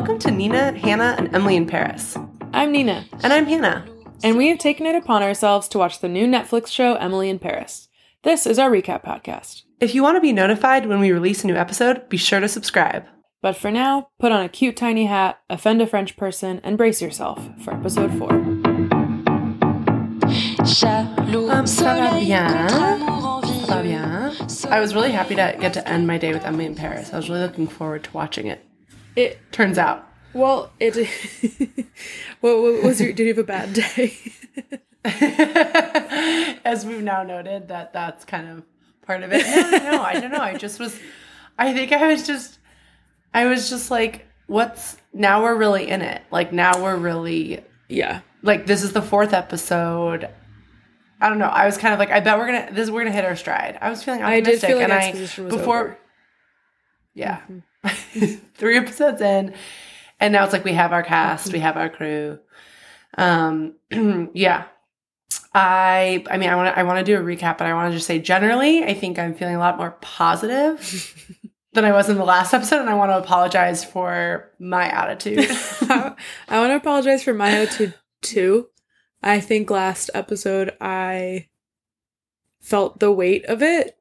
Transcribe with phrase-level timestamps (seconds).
[0.00, 2.16] Welcome to Nina, Hannah, and Emily in Paris.
[2.54, 3.84] I'm Nina, And I'm Hannah.
[4.24, 7.38] and we have taken it upon ourselves to watch the new Netflix show Emily in
[7.38, 7.86] Paris.
[8.22, 9.64] This is our recap podcast.
[9.78, 12.48] If you want to be notified when we release a new episode, be sure to
[12.48, 13.04] subscribe.
[13.42, 17.02] But for now, put on a cute tiny hat, offend a French person, and brace
[17.02, 18.32] yourself for episode 4.
[18.32, 18.62] Um,
[21.66, 22.68] ça va bien.
[22.70, 24.32] Ça va bien.
[24.70, 27.12] I was really happy to get to end my day with Emily in Paris.
[27.12, 28.64] I was really looking forward to watching it.
[29.16, 30.08] It Turns out.
[30.32, 30.94] well, it
[32.40, 34.16] what, what was your did you have a bad day?
[36.64, 38.62] As we've now noted, that that's kind of
[39.02, 39.44] part of it.
[39.46, 40.02] No, don't know.
[40.02, 40.40] I don't know.
[40.40, 40.98] I just was.
[41.58, 42.58] I think I was just.
[43.32, 45.42] I was just like, what's now?
[45.42, 46.22] We're really in it.
[46.30, 48.20] Like now we're really yeah.
[48.42, 50.28] like this is the fourth episode.
[51.20, 51.46] I don't know.
[51.46, 53.78] I was kind of like, I bet we're gonna this we're gonna hit our stride.
[53.80, 55.98] I was feeling I did optimistic, feel like and I was before, over.
[57.14, 57.58] yeah, mm-hmm.
[58.54, 59.54] three episodes in,
[60.18, 62.38] and now it's like we have our cast, we have our crew.
[63.16, 63.74] Um,
[64.34, 64.64] yeah.
[65.52, 67.90] I I mean I want to I want to do a recap, but I want
[67.90, 71.36] to just say generally, I think I'm feeling a lot more positive
[71.72, 75.46] than I was in the last episode, and I want to apologize for my attitude.
[75.82, 76.14] I,
[76.48, 78.68] I want to apologize for my attitude too.
[79.22, 81.48] I think last episode I
[82.60, 83.98] felt the weight of it,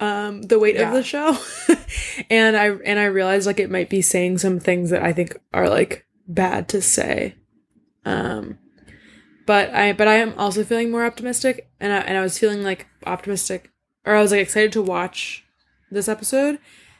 [0.00, 0.88] um, the weight Yeah.
[0.88, 1.36] of the show,
[2.30, 5.38] and I and I realized like it might be saying some things that I think
[5.54, 7.34] are like bad to say.
[8.04, 8.58] Um,
[9.46, 12.62] but I but I am also feeling more optimistic, and I and I was feeling
[12.62, 13.70] like optimistic,
[14.04, 15.44] or I was like excited to watch
[15.90, 16.58] this episode.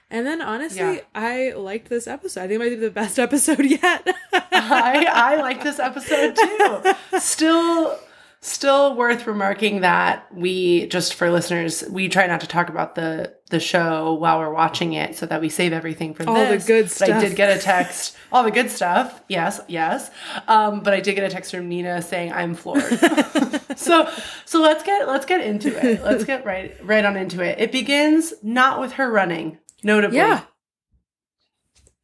[0.09, 1.01] And then honestly, Yeah.
[1.17, 2.43] I liked this episode.
[2.43, 4.07] I think it might be the best episode yet.
[4.33, 7.19] I I like this episode too.
[7.19, 7.99] Still
[8.41, 13.35] still worth remarking that we just for listeners, we try not to talk about the
[13.51, 16.67] the show while we're watching it so that we save everything for All the this.
[16.67, 18.17] good But I did get a text.
[18.33, 19.23] all the good stuff.
[19.29, 20.11] Yes, yes.
[20.49, 22.83] Um, but I did get a text from Nina saying I'm floored.
[23.77, 24.11] so
[24.45, 26.03] so let's get let's get into it.
[26.03, 27.59] Let's get right right on into it.
[27.61, 30.43] It begins not with her running, notably yeah.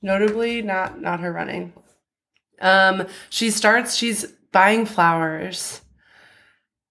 [0.01, 1.73] notably not not her running
[2.63, 5.82] um she starts she's buying flowers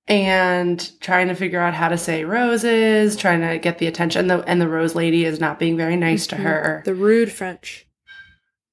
[0.07, 4.39] and trying to figure out how to say roses trying to get the attention the,
[4.47, 6.45] and the rose lady is not being very nice to mm-hmm.
[6.45, 7.88] her The rude French.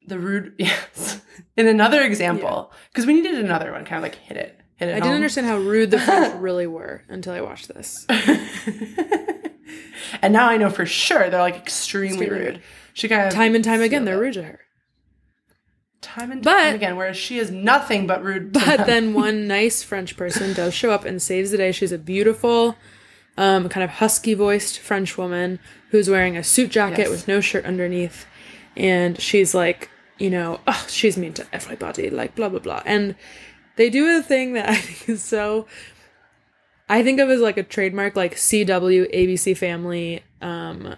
[0.07, 1.21] the rude yes
[1.57, 4.97] in another example because we needed another one kind of like hit it hit it
[4.97, 8.07] I didn't understand how rude the French really were until I watched this.
[10.23, 12.63] and now i know for sure they're like extremely, Extremely rude rude.
[12.95, 14.61] she kind of Time and time again, they're rude to her.
[16.01, 19.83] Time and But- time again whereas she is nothing but rude But then one nice
[19.83, 21.73] French person does show up and saves the day.
[21.73, 22.77] She's a beautiful,
[23.37, 25.59] um, kind of husky voiced French woman
[25.91, 27.11] who's wearing a suit jacket Yes.
[27.11, 28.27] with no shirt underneath.
[28.77, 32.83] And she's like, you know, oh, she's mean to everybody, like blah, blah, blah.
[32.85, 33.15] And
[33.77, 35.67] they do a thing that I think is so.
[36.89, 40.97] I think of as like a trademark, like CW, ABC Family, um,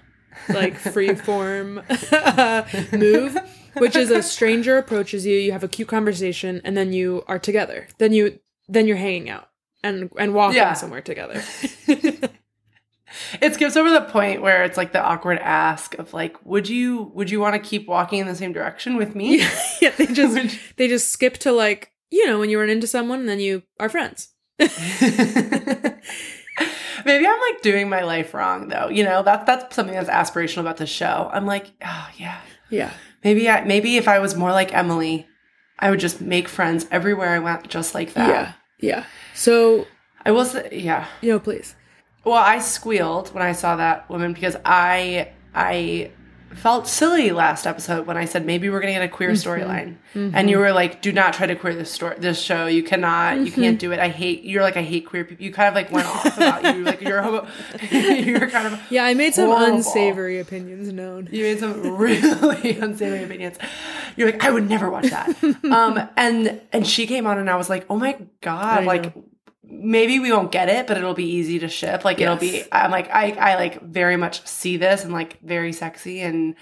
[0.49, 1.83] like freeform
[2.99, 3.37] move,
[3.75, 7.39] which is a stranger approaches you, you have a cute conversation, and then you are
[7.39, 7.89] together.
[7.99, 8.39] Then you
[8.69, 9.49] then you're hanging out
[9.83, 10.75] and and walking Yeah.
[10.75, 11.43] somewhere together.
[13.43, 17.11] It skips over the point where it's like the awkward ask of like, would you
[17.13, 19.39] would you want to keep walking in the same direction with me?
[19.83, 23.19] yeah, they just they just skip to like you know when you run into someone
[23.19, 24.29] and then you are friends.
[27.05, 28.89] Maybe I'm like doing my life wrong though.
[28.89, 31.31] You know, that's that's something that's aspirational about the show.
[31.33, 32.41] I'm like, oh yeah.
[32.69, 32.93] Yeah,
[33.25, 35.29] Maybe I maybe if I was more like Emily,
[35.79, 38.29] I would just make friends everywhere I went just like that.
[38.29, 39.05] yeah, yeah.
[39.35, 39.87] So
[40.25, 41.07] I will say yeah.
[41.21, 41.75] you know, please.
[42.25, 46.13] Well, I squealed when I saw that woman because I I
[46.55, 49.49] felt silly last episode when I said maybe we're gonna get a queer mm-hmm.
[49.49, 50.31] storyline, mm-hmm.
[50.35, 52.67] and you were like, "Do not try to queer this story, this show.
[52.67, 53.77] You cannot, you can't mm-hmm.
[53.77, 53.99] do it.
[53.99, 56.77] I hate." You're like, "I hate queer people." You kind of like went off about
[56.77, 57.47] you, like you're homo.
[57.91, 59.77] you're kind of Yeah, I made some Horrible.
[59.77, 61.29] unsavory opinions known.
[61.31, 63.57] you made some really unsavory opinions.
[64.17, 65.29] You're like, I would never watch that.
[65.65, 69.17] um, and and she came on, and I was like, oh my god, I like
[69.17, 69.25] know.
[69.71, 72.05] Maybe we won't get it, but it'll be easy to ship.
[72.05, 72.65] Like it'll be.
[72.73, 76.55] I'm like, I I like very much see this and like very sexy, and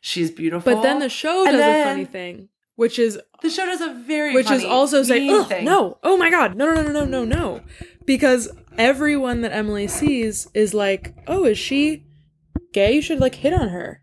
[0.00, 0.74] she's beautiful.
[0.74, 3.92] But then the show And does a funny thing, which is the show does a
[3.94, 5.64] very which is also saying, mean "Ugh, thing.
[5.64, 7.60] no, oh my god, no, no, no, no, no, no,"
[8.06, 12.06] because everyone that Emily sees is like, "Oh, is she
[12.72, 12.92] gay?
[12.94, 14.00] You should like hit on her."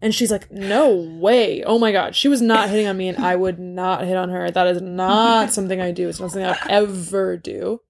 [0.00, 1.62] And she's like, "No way!
[1.62, 4.30] Oh my god, she was not hitting on me, and I would not hit on
[4.30, 4.50] her.
[4.50, 6.08] That is not something I do.
[6.08, 7.80] It's not something I ever do."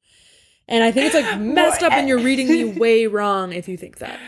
[0.72, 2.08] And I think it's like messed up, and eh.
[2.08, 4.18] you're reading me way wrong if you think that.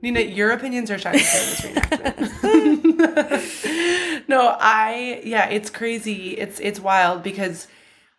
[0.00, 3.58] Nina, your opinions are shining through this reenactment.
[4.28, 6.38] no, I yeah, it's crazy.
[6.38, 7.66] It's it's wild because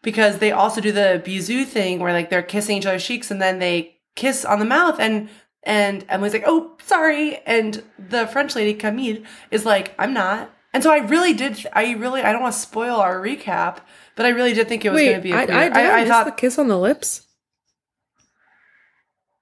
[0.04, 3.42] because they also do the bisou thing where like they're kissing each other's cheeks and
[3.42, 5.30] then they kiss on the mouth and
[5.64, 10.84] and Emily's like, "Oh, sorry," and the French lady Camille is like, "I'm not." And
[10.84, 11.66] so I really did.
[11.72, 13.78] I really I don't want to spoil our recap,
[14.16, 15.32] but I really did think it was Wait, going to be.
[15.32, 17.28] A I, I, did I, I, thought, the kiss on the lips.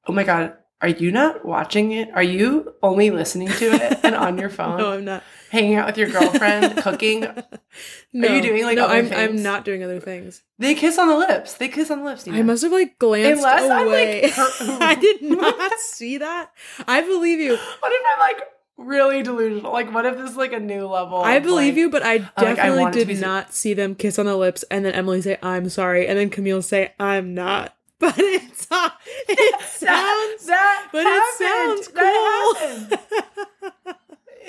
[0.07, 2.10] oh my god, are you not watching it?
[2.13, 5.24] Are you only listening to it and on your phone, No, I'm not.
[5.51, 7.27] hanging out with your girlfriend, cooking?
[8.13, 8.27] No.
[8.27, 8.86] Are you doing, like, no?
[8.86, 9.19] other I'm things?
[9.19, 10.42] I'm not doing other things.
[10.57, 11.56] They kiss on the lips.
[11.56, 12.25] They kiss on the lips.
[12.25, 12.39] Nina.
[12.39, 14.31] I must have like glanced Unless I'm, like, away.
[14.81, 16.51] I did not see that.
[16.88, 17.51] I believe you.
[17.57, 18.42] What if I'm like
[18.79, 19.71] really delusional?
[19.71, 21.19] Like, what if this is like a new level?
[21.19, 23.95] I believe like- you, but I like, I definitely it to did not see them
[23.95, 27.33] kiss on the lips and then Emily say, I'm sorry, and then Camille say, I'm
[27.33, 27.75] not.
[27.99, 28.65] But it's
[29.27, 31.79] it sounds that, but happened.
[31.79, 33.95] it sounds That happened.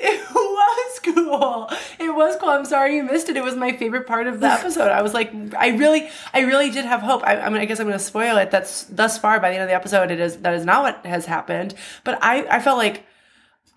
[0.02, 1.68] It was cool.
[1.98, 2.48] It was cool.
[2.48, 3.36] I'm sorry you missed it.
[3.36, 4.90] It was my favorite part of the episode.
[4.90, 7.22] I was like, I really, I really did have hope.
[7.22, 8.50] I, I mean, I guess I'm going to spoil it.
[8.50, 10.10] That's thus far by the end of the episode.
[10.10, 11.74] It is that is not what has happened.
[12.02, 13.04] But I, I felt like,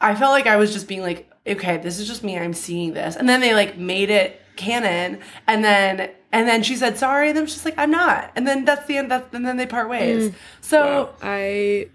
[0.01, 2.38] I felt like I was just being like, okay, this is just me.
[2.38, 6.75] I'm seeing this, and then they like made it canon, and then and then she
[6.75, 9.12] said sorry, and then she's like, I'm not, and then that's the end.
[9.12, 10.31] That's and then they part ways.
[10.31, 10.36] Mm.
[10.62, 11.16] So Wow.
[11.22, 11.90] I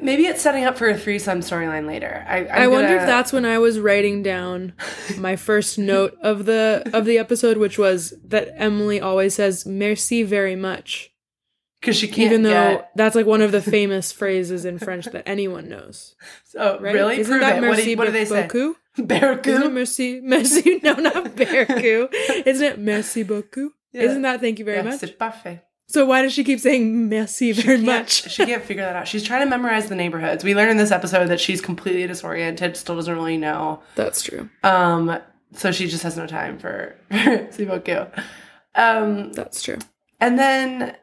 [0.00, 2.24] maybe it's setting up for a threesome storyline later.
[2.28, 4.72] I i wonder if that's when I was writing down
[5.18, 10.22] my first note of the of the episode, which was that Emily always says merci
[10.22, 11.09] very much.
[11.80, 12.90] Because she can't Even though get.
[12.94, 16.14] that's like one of the famous phrases in French that anyone knows.
[16.44, 16.92] So Right?
[16.94, 17.66] really, Isn't prove that it.
[17.68, 18.42] What do, what do they say?
[18.42, 18.76] beaucoup?
[18.98, 22.12] Isn't it merci merci no not beaucoup.
[22.44, 23.72] Isn't it merci beaucoup?
[23.92, 24.02] Yeah.
[24.02, 25.00] Isn't that thank you very Yeah, much?
[25.00, 25.62] c'est parfait.
[25.86, 28.30] So why does she keep saying merci very much?
[28.30, 29.08] she can't figure that out.
[29.08, 30.44] She's trying to memorize the neighborhoods.
[30.44, 33.82] We learned in this episode that she's completely disoriented, still doesn't really know.
[33.96, 34.48] That's true.
[34.62, 35.18] Um,
[35.52, 38.08] so she just has no time for Siboku.
[38.76, 39.78] Um, That's true.
[40.20, 40.96] and then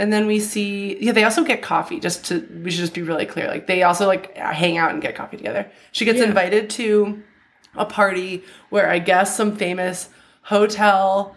[0.00, 3.02] and then we see yeah they also get coffee just to we should just be
[3.02, 5.70] really clear like they also like hang out and get coffee together.
[5.92, 6.24] She gets Yeah.
[6.30, 7.22] invited to
[7.76, 10.08] a party where i guess some famous
[10.42, 11.36] hotel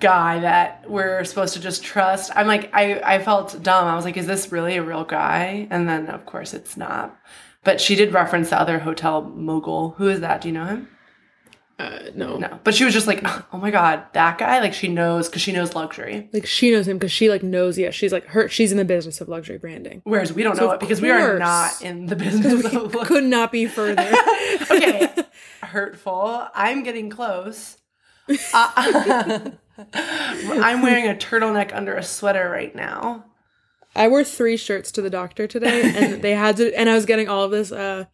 [0.00, 2.30] guy that we're supposed to just trust.
[2.34, 3.86] I'm like i i felt dumb.
[3.86, 5.66] I was like is this really a real guy?
[5.70, 7.18] And then of course it's not.
[7.64, 9.90] But she did reference the other hotel mogul.
[9.98, 10.40] Who is that?
[10.40, 10.88] Do you know him
[11.80, 12.36] Uh, no.
[12.36, 13.20] no but she was just like
[13.54, 16.86] oh my god that guy like she knows because she knows luxury Like she knows
[16.86, 17.78] him because she like knows.
[17.78, 18.48] Yeah, she's like her.
[18.48, 20.02] She's in the business of luxury branding.
[20.04, 23.24] Whereas we don't So know it because we are not in the business of Could
[23.24, 24.02] not be further.
[24.70, 25.08] okay,
[25.62, 26.46] hurtful.
[26.54, 27.78] I'm getting close.
[28.52, 29.50] Uh,
[29.94, 33.24] I'm wearing a turtleneck under a sweater right now.
[33.96, 36.72] I wore three shirts to the doctor today, and they had to.
[36.78, 38.04] And I was getting all of this, uh,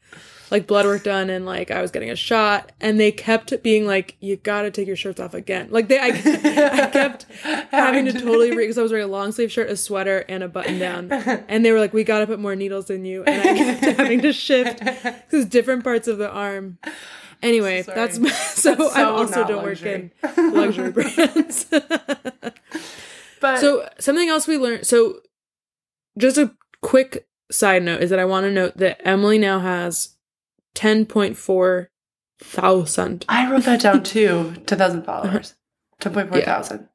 [0.50, 3.86] like blood work done, and like I was getting a shot, and they kept being
[3.86, 7.24] like, "You gotta take your shirts off again." Like they, I, I kept
[7.70, 10.42] having to totally re because I was wearing a long sleeve shirt, a sweater, and
[10.42, 13.42] a button down, and they were like, "We gotta put more needles in you," and
[13.42, 16.78] I kept having to shift because different parts of the arm.
[17.42, 17.94] Anyway, Sorry.
[17.94, 20.10] that's my, so, That's I so also don't luxury.
[20.22, 21.66] work in luxury brands.
[23.40, 24.86] But So something else we learned.
[24.86, 25.20] So
[26.16, 30.15] just a quick side note is that I want to note that Emily now has
[30.76, 31.90] ten point four
[32.40, 33.24] thousand.
[33.28, 34.54] I wrote that down too.
[34.66, 35.22] Ten thousand uh-huh.
[35.22, 35.54] followers.
[36.00, 36.44] Ten point four Yeah.
[36.44, 36.88] thousand.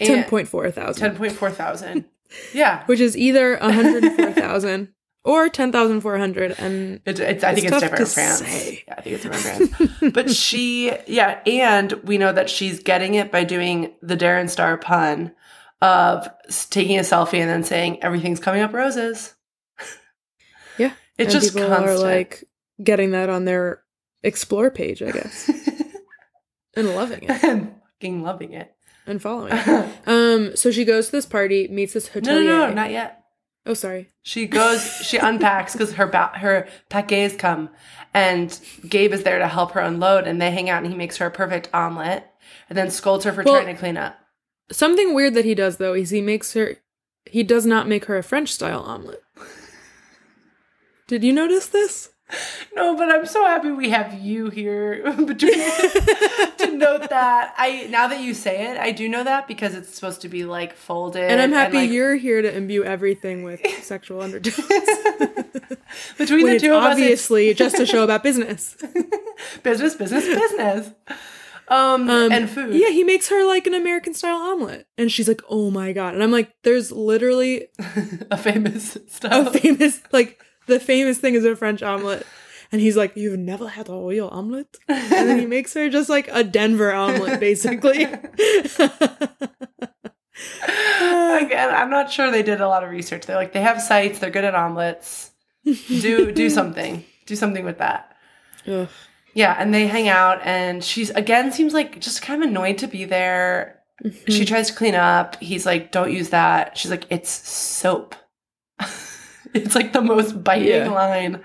[0.00, 1.00] Ten point four thousand.
[1.08, 2.06] Ten point four thousand.
[2.52, 2.84] Yeah.
[2.86, 4.88] Which is either hundred and four thousand
[5.24, 6.54] or ten thousand four hundred.
[6.58, 8.38] And It's, it's, I think It's it's, different France.
[8.38, 8.84] say.
[8.88, 10.12] Yeah, I think it's different France.
[10.14, 14.78] but she, yeah, and we know that she's getting it by doing the Darren Star
[14.78, 15.32] pun
[15.82, 16.28] of
[16.70, 19.34] taking a selfie and then saying everything's coming up roses.
[20.78, 21.86] yeah, It's and just constant.
[21.86, 22.44] are like
[22.82, 23.82] getting that on their
[24.22, 25.48] explore page, I guess,
[26.76, 28.72] and loving it and fucking loving it.
[29.06, 29.52] and following.
[29.54, 29.88] it.
[30.06, 32.44] Um, so she goes to this party, meets this No, hotelier.
[32.44, 33.22] no, no, not yet.
[33.66, 34.08] oh, sorry.
[34.22, 37.70] She goes, she unpacks because her ba- her paquets come,
[38.14, 38.58] and
[38.88, 41.26] Gabe is there to help her unload, and they hang out, and he makes her
[41.26, 42.24] a perfect omelet,
[42.68, 44.16] and then scolds her for Well- trying to clean up.
[44.72, 46.76] Something weird that he does though is he makes her
[47.26, 49.20] he does not make her a French style omelet.
[51.08, 52.10] Did you notice this?
[52.74, 55.52] No, but I'm so happy we have you here between
[56.58, 57.54] to note that.
[57.56, 60.44] I now that you say it, I do know that because it's supposed to be
[60.44, 61.22] like folded.
[61.30, 64.66] And I'm happy like, you're here to imbue everything with sexual undertones.
[66.18, 66.92] between when the two of us.
[66.92, 68.76] Obviously just a show about business.
[69.62, 70.90] business, business, business.
[71.68, 72.74] Um, Um, and food.
[72.74, 74.86] Yeah, he makes her like an American style omelet.
[74.98, 76.14] And she's like, oh my God.
[76.14, 77.68] And I'm like, there's literally
[78.30, 82.26] a famous a famous, like, the famous thing is a French omelet.
[82.72, 84.76] And he's like, You've never had a real omelet?
[84.88, 88.04] And then he makes her just like a Denver omelet, basically.
[90.62, 93.26] Again, I'm not sure they did a lot of research.
[93.26, 95.30] They're like they have sites, they're good at omelets.
[95.64, 97.04] Do do something.
[97.26, 98.16] Do something with that.
[98.66, 98.88] Ugh.
[99.34, 102.86] Yeah, and they hang out and she's again seems like just kind of annoyed to
[102.86, 103.80] be there.
[104.02, 104.44] She mm-hmm.
[104.44, 105.36] tries to clean up.
[105.40, 108.14] He's like, "Don't use that." She's like, "It's soap."
[109.54, 110.90] it's like the most biting Yeah.
[110.90, 111.40] line.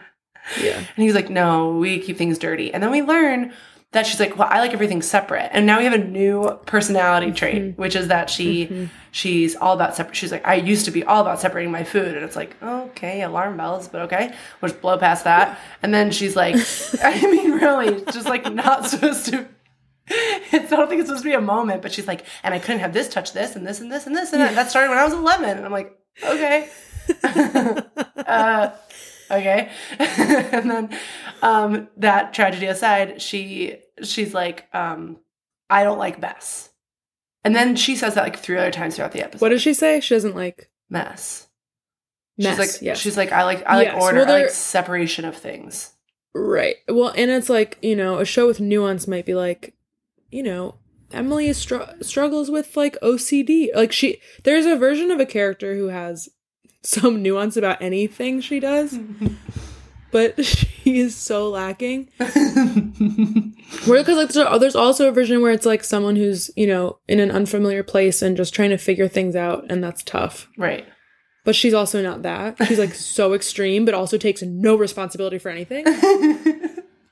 [0.62, 0.78] Yeah.
[0.78, 2.74] And he's like, no, we keep things dirty.
[2.74, 3.54] And then we learn
[3.96, 5.50] that she's like, well, I like everything separate.
[5.54, 7.36] And now we have a new personality mm-hmm.
[7.36, 8.86] trait, which is that she mm-hmm.
[9.12, 10.16] she's all about separate.
[10.16, 12.14] She's like, I used to be all about separating my food.
[12.16, 14.36] And it's like, okay, alarm bells, but okay.
[14.62, 15.58] We'll just blow past that.
[15.82, 16.56] And then she's like,
[17.04, 19.48] I mean, really, it's just like not supposed to.
[20.08, 22.60] It's, I don't think it's supposed to be a moment, but she's like, and I
[22.60, 24.54] couldn't have this touch this and this and this and this and that.
[24.54, 25.50] that started when I was 11.
[25.58, 26.70] And I'm like, okay.
[27.24, 28.72] uh,
[29.32, 29.70] okay
[30.00, 30.98] and then
[31.42, 35.18] um that tragedy aside she she's like um
[35.70, 36.70] i don't like mess
[37.44, 39.74] and then she says that like three other times throughout the episode What does she
[39.76, 40.00] say?
[40.00, 41.48] She doesn't like mess
[42.38, 42.58] mess.
[42.58, 43.00] she's like yes.
[43.00, 45.96] she's like i like i like Yes, order well, i like separation of things
[46.38, 46.76] Right.
[46.90, 49.74] Well, and it's like, you know, a show with nuance might be like,
[50.30, 50.76] you know,
[51.14, 53.70] Emily str- struggles with like OCD.
[53.74, 56.28] Like she there's a version of a character who has
[56.86, 58.98] some nuance about anything she does,
[60.12, 62.10] but she is so lacking.
[63.86, 66.68] Where because like there's- oh, there's also a version where it's like someone who's, you
[66.68, 70.48] know, in an unfamiliar place and just trying to figure things out and that's tough.
[70.58, 70.86] right
[71.44, 72.58] But she's also not that.
[72.68, 75.84] She's like so extreme but also takes no responsibility for anything.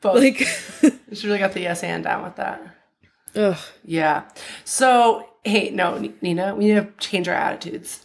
[0.01, 0.37] but Like
[1.13, 2.61] she really got the yes and down with that
[3.35, 3.57] ugh.
[3.83, 4.23] yeah
[4.63, 8.02] so hey no nina we need to change our attitudes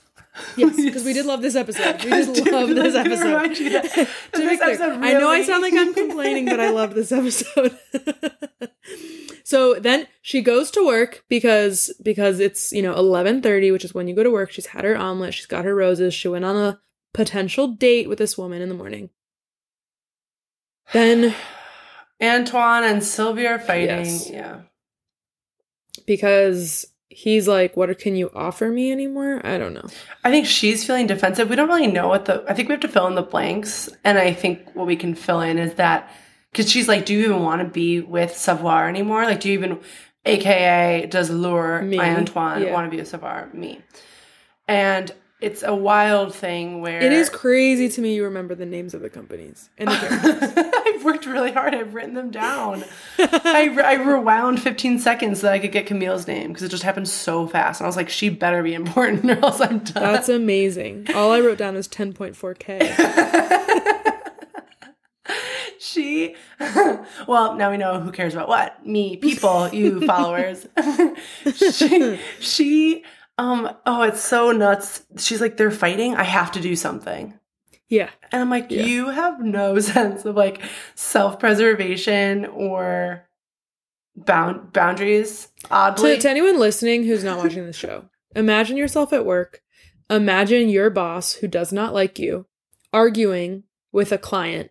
[0.57, 2.03] Yes, because we did love this episode.
[2.05, 3.59] We just love this episode.
[3.59, 3.85] you that-
[4.33, 7.79] To this episode I know I sound like I'm complaining, but I love this episode.
[9.45, 13.95] so then she goes to work because because it's you know eleven thirty, which is
[13.95, 14.51] when you go to work.
[14.51, 15.35] She's had her omelet.
[15.35, 16.15] She's got her roses.
[16.15, 16.81] She went on a
[17.15, 19.11] potential date with this woman in the morning.
[20.93, 21.35] Then
[22.23, 24.29] antoine and sylvia are fighting Yes.
[24.29, 24.63] yeah
[26.05, 26.85] because
[27.19, 29.89] he's like, "What can you offer me anymore?" I don't know.
[30.25, 31.51] I think she's feeling defensive.
[31.51, 32.45] We don't really know what the.
[32.49, 35.15] I think we have to fill in the blanks, and I think what we can
[35.15, 36.11] fill in is that
[36.53, 39.25] because she's like, "Do you even want to be with Savoir anymore?
[39.25, 39.81] Like, do you even,
[40.25, 42.73] AKA, does Lure Me, Antoine yeah.
[42.73, 43.49] want to be with Savoir?
[43.53, 43.81] Me?"
[44.69, 48.15] And it's a wild thing where It is crazy to me.
[48.15, 50.53] You remember the names of the companies and the characters.
[50.75, 51.77] I've worked really hard.
[51.77, 52.83] I've written them down.
[53.19, 56.83] I, I rewound 15 seconds so that I could get Camille's name because it just
[56.83, 57.81] happened so fast.
[57.81, 60.03] And I was like, she better be important or else I'm done.
[60.03, 61.07] That's amazing.
[61.15, 64.05] All I wrote down was 10.4K.
[65.81, 66.35] she
[67.29, 70.67] well now we know who cares about what me people you followers
[71.55, 73.05] she she
[73.39, 77.33] um oh it's so nuts she's like they're fighting i have to do something
[77.89, 78.11] Yeah.
[78.33, 78.83] and i'm like Yeah.
[78.83, 80.61] you have no sense of like
[80.95, 83.29] self-preservation or
[84.17, 89.25] bound boundaries oddly To, to anyone listening who's not watching the show, imagine yourself at
[89.25, 89.63] work.
[90.11, 92.47] Imagine your boss who does not like you
[92.93, 94.71] arguing with a client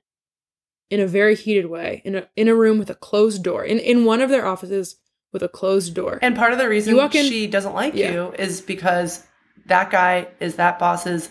[0.89, 3.77] in a very heated way in a in a room with a closed door in
[3.79, 4.97] in one of their offices
[5.33, 6.19] with a closed door.
[6.21, 8.11] and part of the reason walk in- she doesn't like Yeah.
[8.11, 9.23] you is because
[9.65, 11.29] that guy is that boss's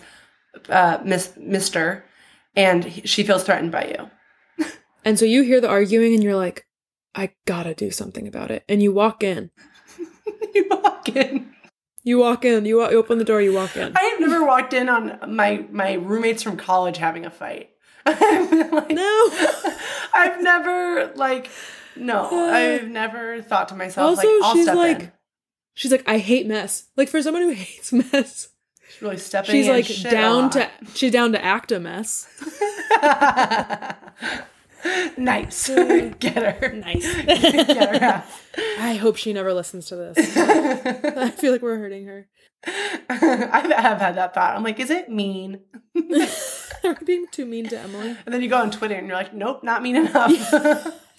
[0.69, 2.03] uh miss mister
[2.55, 4.65] and he- she feels threatened by you
[5.05, 6.65] And so you hear the arguing and you're like,
[7.15, 8.63] I gotta do something about it.
[8.67, 9.51] And you walk in.
[10.53, 11.53] you walk in.
[12.03, 12.65] You walk in.
[12.65, 13.41] You, wa- you open the door.
[13.41, 13.93] You walk in.
[13.95, 17.69] I have never walked in on my my roommates from college having a fight.
[18.05, 19.29] Like, No.
[20.13, 21.49] I've never like
[21.99, 22.29] no.
[22.31, 25.11] Uh, I've never thought to myself Also, like I'll she's step like, in.
[25.73, 26.85] she's like, I hate mess.
[26.95, 28.49] Like for someone who hates mess,
[28.89, 29.51] She's really stepping.
[29.51, 32.27] she's in like down to she's down to act a mess.
[35.17, 35.67] nice.
[36.19, 36.73] Get her.
[36.73, 37.15] Nice.
[37.25, 38.23] Get her out.
[38.79, 40.37] I hope she never listens to this.
[40.37, 42.27] I feel like we're hurting her.
[43.09, 44.55] I have had that thought.
[44.55, 45.61] I'm like, is it mean?
[45.95, 48.17] Are we being too mean to Emily?
[48.25, 50.31] And then you go on Twitter and you're like, nope, not mean enough.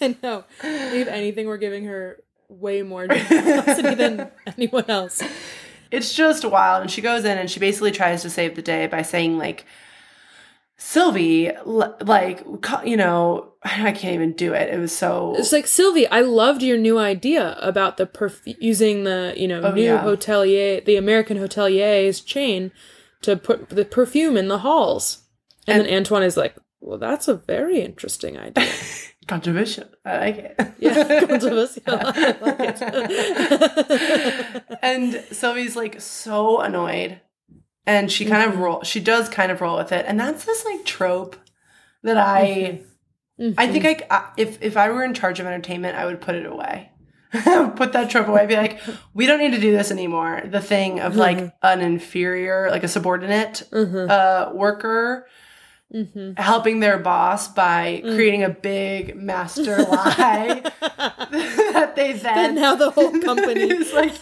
[0.01, 0.43] I know.
[0.63, 5.23] If anything, we're giving her way more generosity than anyone else.
[5.91, 6.81] it's just wild.
[6.81, 9.65] And she goes in and she basically tries to save the day by saying, like,
[10.81, 12.41] Sylvie, like,
[12.85, 14.73] you know, I can't even do it.
[14.73, 15.35] It was so.
[15.37, 19.61] It's like Sylvie, I loved your new idea about the perf- using the you know
[19.61, 20.01] Oh, new yeah.
[20.03, 22.71] hotelier, the American hotelier's chain
[23.21, 25.25] to put the perfume in the halls.
[25.67, 28.65] And, then Antoine is like, Well, that's a very interesting idea.
[29.27, 29.83] Controversial.
[30.05, 30.55] I like it.
[30.79, 31.83] Yeah, controversial.
[31.87, 32.81] I like it.
[34.81, 37.19] and Sylvie's like so annoyed.
[37.89, 38.61] And she kind of Mhm.
[38.63, 40.05] roll she does kind of roll with it.
[40.07, 41.35] And that's this like trope
[42.03, 42.81] that I
[43.57, 46.35] I think I I- if if I were in charge of entertainment, I would put
[46.35, 46.91] it away.
[47.75, 48.45] put that trope away.
[48.45, 48.79] Be like,
[49.13, 50.41] we don't need to do this anymore.
[50.45, 51.51] The thing of like Mhm.
[51.63, 55.25] an inferior, like a subordinate Mhm, uh worker
[55.93, 56.37] mhm.
[56.37, 58.13] helping their boss by Mm.
[58.15, 60.61] creating a big master lie
[61.73, 64.13] that they Then then now the whole company is like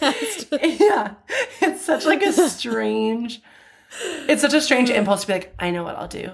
[0.80, 1.14] yeah
[1.60, 3.42] it's such like a strange
[4.28, 6.30] it's such a strange impulse to be like i know what i'll do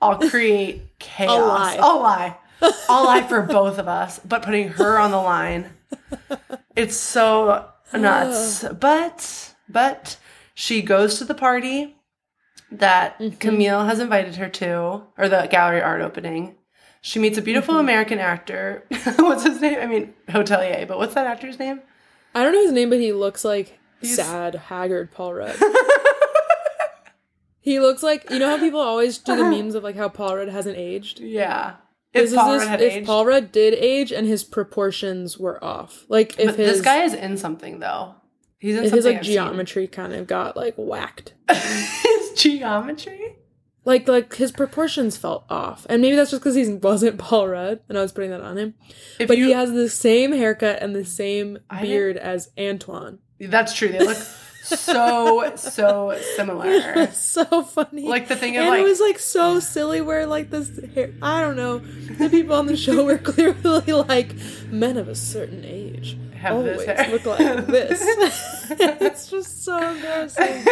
[0.00, 1.76] i'll create chaos lie.
[1.80, 2.36] i'll lie
[2.88, 5.70] i'll lie for both of us but putting her on the line
[6.76, 10.16] it's so nuts but but
[10.54, 11.96] she goes to the party
[12.70, 13.38] that Mhm.
[13.40, 16.56] camille has invited her to or the gallery art opening
[17.00, 17.80] she meets a beautiful Mhm.
[17.80, 18.84] american actor
[19.16, 21.80] what's his name i mean hotelier but what's that actor's name
[22.34, 25.56] I don't know his name, but he looks like He's- sad, haggard Paul Rudd.
[27.60, 30.36] He looks like you know how people always do the memes of like how Paul
[30.36, 31.20] Rudd hasn't aged.
[31.20, 31.76] Yeah.
[32.14, 33.06] This If is Paul this- if aged.
[33.06, 37.02] Paul Rudd did age and his proportions were off, like if but his this guy
[37.02, 38.14] is in something though.
[38.58, 39.34] He's in his like I've seen.
[39.34, 43.36] geometry kind of got like whacked, his geometry.
[43.84, 47.80] like like his proportions felt off, and maybe that's just because he wasn't Paul Rudd,
[47.88, 48.74] and I was putting that on him.
[49.20, 53.18] If But you, he has the same haircut and the same I beard as Antoine.
[53.38, 53.88] that's true.
[53.88, 54.16] They look
[54.68, 57.08] so so similar.
[57.12, 58.06] So funny.
[58.06, 61.12] Like the thing of and like it was like so silly where like this hair
[61.22, 61.78] I don't know.
[61.78, 64.34] The people on the show were clearly like
[64.70, 67.10] men of a certain age have always this hair.
[67.10, 68.00] look like this.
[68.70, 70.64] it's just so embarrassing.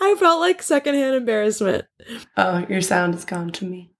[0.00, 1.84] I felt like secondhand embarrassment.
[2.36, 3.91] oh, your sound has gone to me.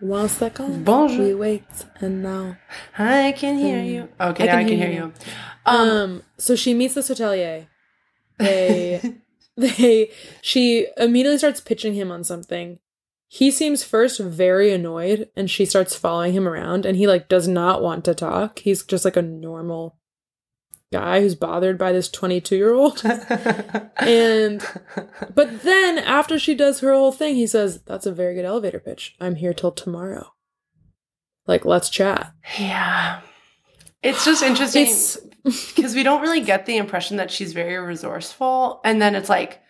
[0.00, 1.18] That comes, Bonjour.
[1.24, 1.64] we wait,
[2.00, 2.56] and now.
[2.98, 4.08] I can hear you.
[4.20, 4.96] Okay, I can I can hear hear you.
[5.06, 5.12] you.
[5.64, 7.66] Um, Um, so she meets this hotelier.
[8.38, 9.00] They
[9.56, 10.10] they
[10.42, 12.78] she immediately starts pitching him on something.
[13.28, 17.48] He seems first very annoyed and she starts following him around and he like does
[17.48, 18.58] not want to talk.
[18.58, 19.96] He's just like a normal
[20.98, 23.02] guy who's bothered by this 22-year-old.
[23.98, 24.62] And
[25.34, 28.78] but then after she does her whole thing, he says, "That's a very good elevator
[28.78, 29.16] pitch.
[29.20, 30.32] I'm here till tomorrow."
[31.46, 32.32] Like, let's chat.
[32.58, 33.20] yeah,
[34.02, 34.86] it's just interesting.
[35.44, 39.60] Because we don't really get the impression that she's very resourceful and then it's like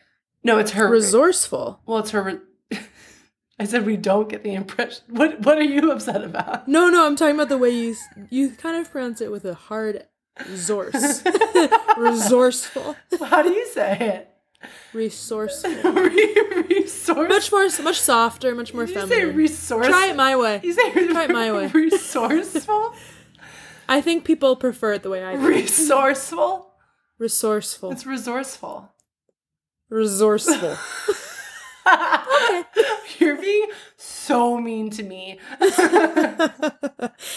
[0.43, 1.81] no it's her resourceful.
[1.87, 2.79] well it's her re-
[3.61, 7.07] i said we don't get the impression what what are you upset about No, no,
[7.07, 7.95] I'm talking about the way you
[8.31, 10.05] you kind of pronounce it with a hard
[10.41, 11.23] zorse.
[11.97, 12.97] Resourceful.
[13.25, 14.27] how do you say
[14.93, 15.71] Resourceful.
[15.71, 15.85] it
[16.65, 19.37] Re- resource Much more much softer, much more Did you say feminine.
[19.37, 20.61] resource Try it my way.
[20.63, 21.67] you say Try it my way.
[21.75, 22.95] resourceful
[23.89, 25.47] I think people prefer it the way I do.
[25.47, 26.73] resourceful
[27.19, 27.93] Resourceful.
[27.93, 28.91] it's resourceful
[29.89, 30.77] Resourceful.
[31.87, 32.63] okay.
[33.19, 33.67] you're being
[34.27, 35.39] so mean to me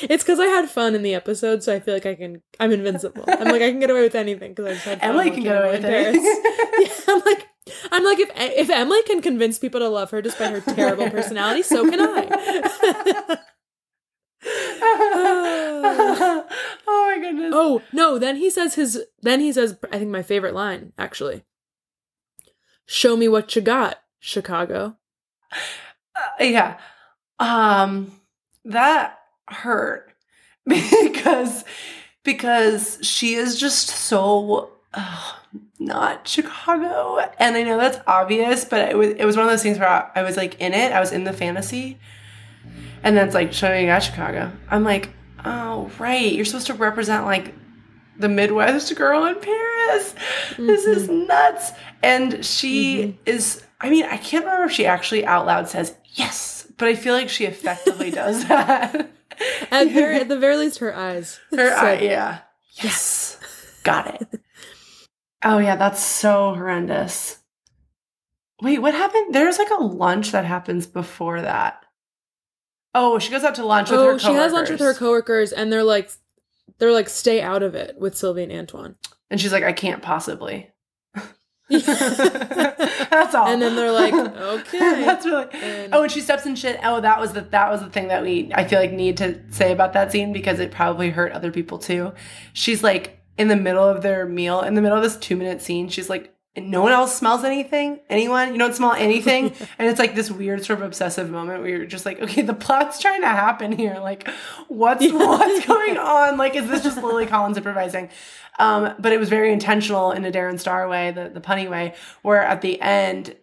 [0.02, 2.42] it's because I had fun in the episode, so I feel like I can.
[2.60, 3.24] I'm invincible.
[3.28, 5.10] I'm like I can get away with anything because I just had fun.
[5.10, 6.16] emily can get away with it
[6.80, 7.48] Yeah, I'm like,
[7.92, 11.62] I'm like, if if Emily can convince people to love her despite her terrible personality,
[11.62, 12.28] so can I.
[14.82, 16.46] oh
[16.88, 17.52] my goodness.
[17.54, 18.18] oh no!
[18.18, 19.04] Then he says his.
[19.22, 21.44] Then he says, I think my favorite line actually.
[22.86, 24.96] Show me what you got, Chicago.
[26.40, 26.80] Uh, yeah.
[27.40, 28.12] Um
[28.66, 30.14] that hurt
[30.66, 31.64] because
[32.24, 35.34] because she is just so uh,
[35.80, 37.20] not Chicago.
[37.40, 39.90] And I know that's obvious but it was it was one of those things where
[39.90, 40.92] I, I was like in it.
[40.92, 41.98] I was in the fantasy.
[43.02, 44.52] And then it's like showing at Chicago.
[44.70, 45.10] I'm like
[45.46, 46.32] oh right.
[46.32, 47.54] You're supposed to represent like
[48.18, 50.14] the Midwest girl in Paris.
[50.58, 51.72] This is nuts.
[52.04, 56.68] And she is i mean i can't remember if she actually out loud says yes
[56.78, 59.12] but i feel like she effectively does that.
[59.72, 61.40] At very, at the very least, her eyes.
[61.52, 62.40] her eye, yeah.
[62.74, 63.40] Yes.
[63.84, 64.42] Got it.
[65.46, 67.38] Oh yeah that's so horrendous.
[68.62, 69.34] Wait what happened?
[69.34, 71.86] There's like a lunch that happens before that.
[72.94, 74.94] Oh she goes out to lunch with oh, her Oh, she has lunch with her
[74.94, 75.00] coworkers.
[75.00, 76.12] coworkers, and they're like,
[76.80, 78.96] they're like, stay out of it with Sylvie and Antoine.
[79.30, 80.70] and she's like i can't possibly
[81.70, 83.48] that's all.
[83.48, 85.04] And then they're like, okay.
[85.06, 86.80] that's really And- oh and she steps in shit.
[86.84, 89.40] Oh that was the that was the thing that we i feel like need to
[89.52, 92.14] say about that scene because it probably hurt other people too.
[92.54, 95.62] She's like in the middle of their meal in the middle of this two minute
[95.62, 98.00] scene she's like and no one else smells anything.
[98.10, 98.54] Anyone?
[98.54, 99.54] You don't smell anything.
[99.80, 102.54] And it's like this weird sort of obsessive moment where you're just like, okay, the
[102.54, 103.98] plot's trying to happen here.
[104.00, 104.28] Like,
[104.68, 106.38] what's what's going on?
[106.38, 108.10] Like, is this just Lily Collins improvising?
[108.60, 111.96] Um, but it was very intentional in a Darren Star way, the, the punny way,
[112.24, 113.36] where at the end,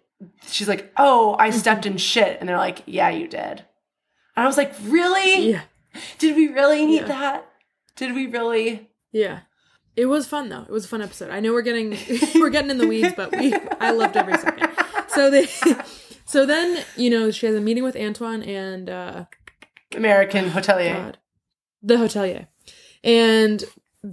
[0.46, 2.38] she's like, Oh, I stepped in shit.
[2.38, 3.64] And they're like, Yeah, you did.
[4.36, 5.50] And I was like, Really?
[5.52, 5.62] Yeah.
[6.18, 7.06] Did we really need Yeah.
[7.08, 7.48] that?
[7.96, 8.90] Did we really?
[9.12, 9.40] Yeah.
[9.96, 10.62] It was fun though.
[10.62, 11.30] It was a fun episode.
[11.30, 11.96] I know we're getting
[12.34, 14.70] we're getting in the weeds, but we I loved every second.
[15.08, 15.46] So they
[16.26, 19.24] so then, you know, she has a meeting with Antoine and uh
[19.94, 20.94] American hotelier.
[20.94, 21.18] God,
[21.82, 22.48] the hotelier.
[23.02, 23.64] And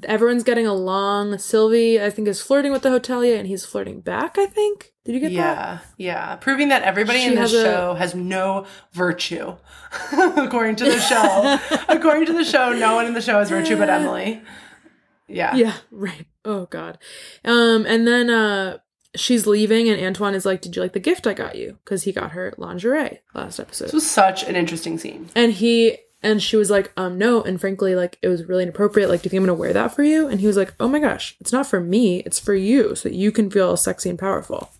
[0.03, 1.37] everyone's getting along.
[1.39, 4.93] Sylvie, I think, is flirting with the hotelier and he's flirting back, I think.
[5.05, 5.33] Did you get that?
[5.33, 6.35] Yeah, yeah.
[6.37, 9.57] Proving that everybody She in this has a- show has no virtue.
[10.13, 11.59] According to the show.
[11.89, 14.41] According to the show, no one in the show has virtue but Emily.
[15.27, 15.55] Yeah.
[15.55, 16.25] Yeah, right.
[16.45, 16.97] Oh god.
[17.45, 18.77] Um and then uh
[19.15, 22.03] she's leaving and Antoine is like, "Did you like the gift I got you?" cuz
[22.03, 23.85] he got her lingerie last episode.
[23.85, 25.29] This was such an interesting scene.
[25.35, 29.09] And he and she was like, um, no, and frankly, like it was really inappropriate.
[29.09, 30.27] Like, do you think I'm gonna wear that for you?
[30.27, 33.09] And he was like, Oh my gosh, it's not for me, it's for you, so
[33.09, 34.71] that you can feel sexy and powerful.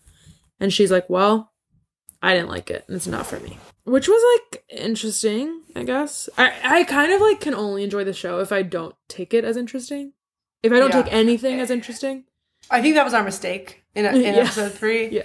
[0.59, 1.51] And she's like, Well,
[2.21, 3.57] I didn't like it, and it's not for me.
[3.83, 6.29] Which was like interesting, I guess.
[6.37, 9.43] I, I kind of like can only enjoy the show if I don't take it
[9.43, 10.13] as interesting.
[10.63, 11.03] If I don't Yeah.
[11.03, 12.23] take anything as interesting.
[12.71, 14.29] I think that was our mistake in, in Yeah.
[14.41, 15.07] episode three.
[15.09, 15.23] Yeah.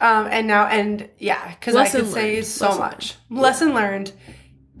[0.00, 3.14] Um, and now, and yeah, because I could say so Lesson much.
[3.30, 4.12] Lesson learned.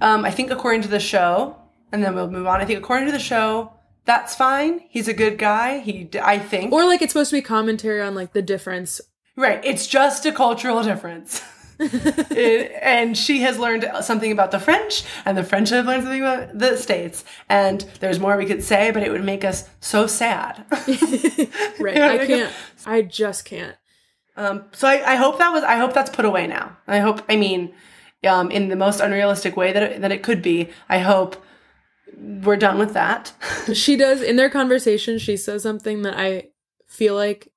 [0.00, 1.56] Um, I think according to the show,
[1.90, 2.60] and then we'll move on.
[2.60, 3.72] I think according to the show,
[4.04, 4.82] that's fine.
[4.90, 5.78] He's a good guy.
[5.80, 6.70] He, I think.
[6.72, 9.00] Or like it's supposed to be commentary on like the difference.
[9.36, 9.60] right.
[9.64, 11.42] It's just a cultural difference.
[11.78, 16.22] It- and she has learned something about the French, and the French have learned something
[16.22, 17.24] about the States.
[17.48, 20.64] And there's more we could say, but it would make us so sad.
[21.78, 21.98] Right.
[21.98, 22.52] I can't
[22.86, 23.76] I just can't.
[24.36, 26.76] Um, so I, I hope that was I hope that's put away now.
[26.86, 27.74] I hope I mean,
[28.26, 30.70] um, in the most unrealistic way that it, that it could be.
[30.88, 31.36] I hope
[32.18, 33.32] we're done with that.
[33.74, 36.44] she does in their conversation she says something that i
[36.86, 37.48] feel like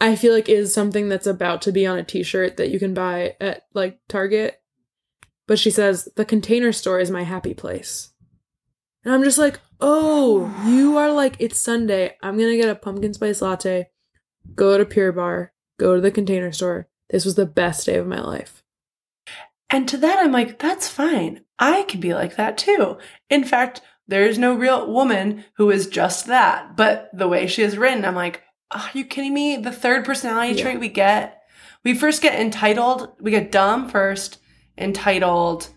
[0.00, 2.94] i feel like is something that's about to be on a t-shirt that you can
[2.94, 4.60] buy at like target
[5.46, 8.10] but she says the container store is my happy place
[9.04, 13.12] and i'm just like oh you are like it's sunday i'm gonna get a pumpkin
[13.12, 13.88] spice latte
[14.54, 18.06] go to Pure Barre go to the container store this was the best day of
[18.06, 18.62] my life
[19.70, 21.44] and to that, I'm like, that's fine.
[21.58, 22.98] I can be like that too.
[23.28, 26.76] In fact, there is no real woman who is just that.
[26.76, 29.56] But the way she is written, I'm like, are you kidding me?
[29.56, 30.62] The third personality Yeah.
[30.62, 31.42] trait we get,
[31.84, 34.38] we first get entitled, we get dumb first,
[34.76, 35.68] entitled,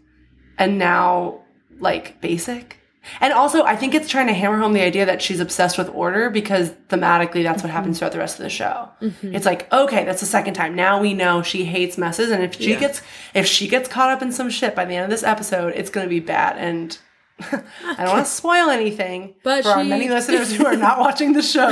[0.57, 1.41] and now
[1.79, 2.77] like basic.
[3.21, 5.89] And also, I think it's trying to hammer home the idea that she's obsessed with
[5.89, 7.77] order because thematically that's what mm-hmm.
[7.77, 8.89] happens throughout the rest of the show.
[9.01, 9.35] Mm-hmm.
[9.35, 10.75] It's like, okay, that's the second time.
[10.75, 12.79] Now we know she hates messes, and if she Yeah.
[12.79, 13.01] gets
[13.33, 15.89] if she gets caught up in some shit by the end of this episode, it's
[15.89, 16.57] going to be bad.
[16.57, 16.97] And
[17.41, 21.33] I don't want to spoil anything But for our many listeners who are not watching
[21.33, 21.67] the show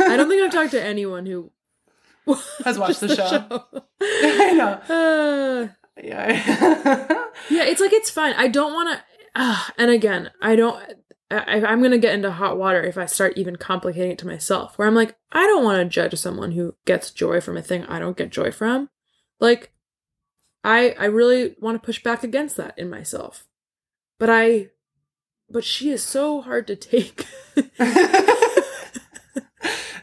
[0.00, 1.50] i don't think i've talked to anyone who
[2.64, 3.64] has watched the, the show.
[4.00, 4.72] I know.
[4.88, 5.68] Uh,
[6.00, 7.28] Yeah.
[7.50, 8.34] Yeah, it's like it's fine.
[8.36, 9.04] I don't want to.
[9.34, 10.80] Uh, and again, I don't.
[11.32, 14.78] I, I'm gonna get into hot water if I start even complicating it to myself.
[14.78, 17.84] Where I'm like, I don't want to judge someone who gets joy from a thing
[17.86, 18.88] I don't get joy from.
[19.40, 19.72] Like,
[20.62, 23.46] I I really want to push back against that in myself.
[24.22, 24.68] But I,
[25.50, 27.26] but she is so hard to take.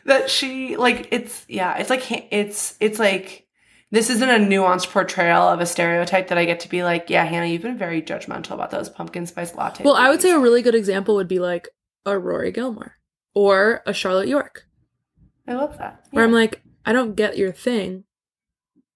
[0.03, 2.03] that she like it's yeah it's like
[2.33, 3.47] it's it's like
[3.91, 7.23] this isn't a nuanced portrayal of a stereotype that I get to be like yeah
[7.23, 10.37] Hannah you've been very judgmental about those pumpkin spice latte well, I would say a
[10.37, 11.69] really good example would be like
[12.05, 12.97] a Rory Gilmore
[13.33, 14.65] or a Charlotte York,
[15.47, 16.03] I love that.
[16.11, 18.03] Where I'm like, I don't get your thing,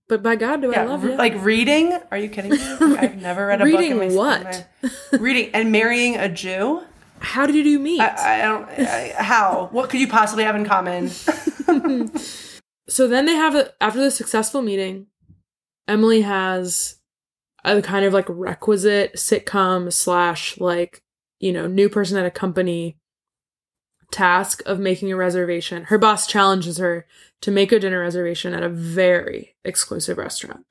[0.10, 1.16] but by God, do I love you?
[1.16, 2.58] like reading are you kidding me
[2.98, 4.68] I've never read a Reading book in my, what?
[4.84, 6.82] my- reading and marrying a Jew
[7.20, 8.02] How did you meet?
[8.02, 11.10] I, I don't I, how what could you possibly have in common
[12.88, 15.08] so then they have a after the successful meeting,
[15.88, 16.98] Emily has
[17.64, 21.02] a kind of like requisite sitcom slash like
[21.40, 22.98] you know new person at a company
[24.12, 25.86] task of making a reservation.
[25.86, 27.08] Her boss challenges her
[27.44, 30.66] to make a dinner reservation at a very exclusive restaurant.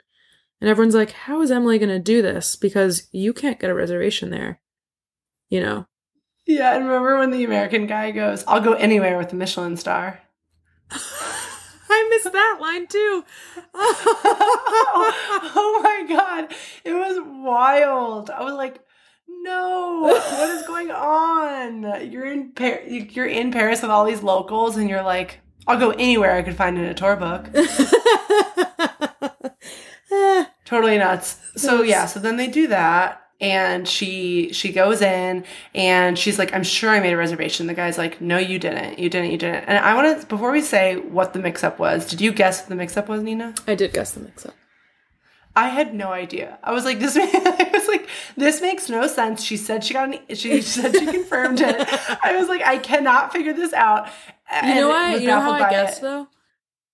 [0.61, 2.57] And everyone's like, How is Emily going to do this?
[2.57, 4.61] Because you can't get a reservation there.
[5.49, 5.87] You know?
[6.45, 10.21] yeah and remember when the American guy goes I'll go anywhere with a Michelin star
[11.93, 13.25] I missed that line too.
[15.55, 16.55] oh my god,
[16.85, 18.31] it was wild.
[18.31, 18.81] I was like,
[19.29, 22.11] no, what is going on?
[22.11, 25.91] You're in Par- you're in Paris with all these locals, and you're like, I'll go
[25.91, 27.49] anywhere I could find in a tour book.
[30.65, 31.39] Totally nuts.
[31.57, 35.45] So yeah, so then they do that and she she goes in
[35.75, 37.67] and she's like I'm sure I made a reservation.
[37.67, 38.99] The guy's like no you didn't.
[38.99, 39.33] You didn't.
[39.33, 39.65] You didn't.
[39.65, 42.61] And I want to before we say what the mix up was, did you guess
[42.61, 43.55] what the mix up was, Nina?
[43.67, 44.55] I did guess the mix up.
[45.55, 46.59] I had no idea.
[46.63, 47.17] I was like, this.
[47.21, 49.43] I was like, this makes no sense.
[49.43, 50.15] She said she got.
[50.15, 51.77] An, she said she confirmed it.
[52.23, 54.09] I was like, I cannot figure this out.
[54.65, 55.17] You know why?
[55.17, 56.03] You know how I guess it.
[56.03, 56.29] though?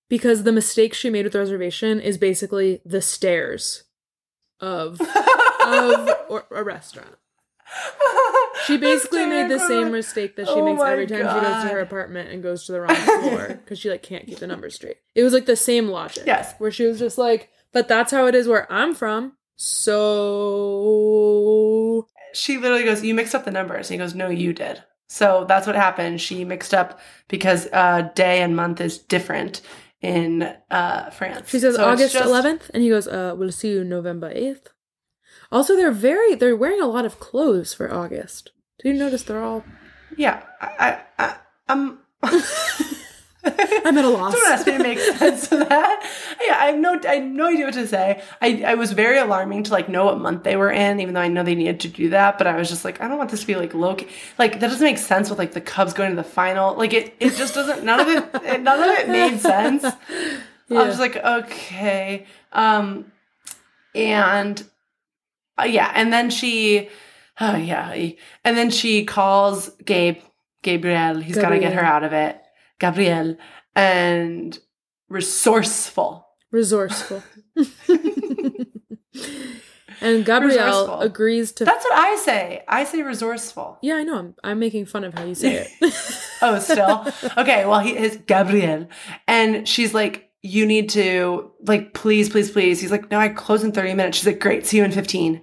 [0.09, 3.83] Because the mistake she made with the reservation is basically the stairs
[4.59, 7.15] of of or, a restaurant.
[8.65, 11.69] She basically made the same mistake that she Oh makes every time she goes to
[11.69, 14.75] her apartment and goes to the wrong floor because she like can't keep the numbers
[14.75, 14.97] straight.
[15.13, 16.23] It was like the same logic.
[16.25, 16.55] Yes.
[16.57, 19.33] Where she was just like, but that's how it is where I'm from.
[20.69, 24.83] So she literally goes, "You mixed up the numbers." And he goes, "No, you did."
[25.07, 26.21] So that's what happened.
[26.21, 29.61] She mixed up because uh, day and month is different
[30.01, 31.49] in uh, France.
[31.49, 34.67] she says So August just- 11th, and he goes, uh, "We'll see you November 8th."
[35.51, 38.51] Also, they're very they're wearing a lot of clothes for August.
[38.81, 39.63] Did you notice they're all?
[40.15, 40.67] Yeah, I,
[41.17, 41.35] I, I
[41.67, 41.99] I'm.
[43.85, 44.33] I'm at a loss.
[44.33, 46.09] Someone asked me to make sense of that.
[46.45, 48.21] Yeah, I have no, I have no idea what to say.
[48.41, 51.21] I, I was very alarming to like know what month they were in, even though
[51.21, 52.37] I know they needed to do that.
[52.37, 53.97] But I was just like, I don't want this to be like low,
[54.37, 56.75] like that doesn't make sense with like the Cubs going to the final.
[56.75, 57.83] Like it, it just doesn't.
[57.83, 59.83] None of it, none of it made sense.
[59.83, 59.93] I
[60.69, 60.85] Yeah.
[60.87, 63.11] was like, okay, um,
[63.95, 64.63] and
[65.57, 66.89] uh, yeah, and then she,
[67.41, 67.91] oh yeah,
[68.43, 70.19] and then she calls Gabe,
[70.61, 71.19] Gabriel.
[71.19, 72.39] He's got to get her out of it,
[72.79, 73.37] Gabriel,
[73.75, 74.57] and
[75.09, 76.27] resourceful.
[76.51, 77.23] resourceful.
[80.01, 81.65] and Gabriel agrees to.
[81.65, 82.63] That's what I say.
[82.67, 83.77] I say resourceful.
[83.81, 84.17] yeah, I know.
[84.17, 85.93] I'm, I'm making fun of how you say it.
[86.41, 87.05] Oh, still
[87.37, 87.65] okay.
[87.65, 88.87] Well, he is Gabriel,
[89.27, 93.61] and she's like, "You need to like, please, please, please." He's like, "No, I close
[93.61, 95.41] in thirty minutes." She's like, "Great, see you in 15.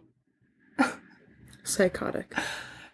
[1.65, 2.33] Psychotic.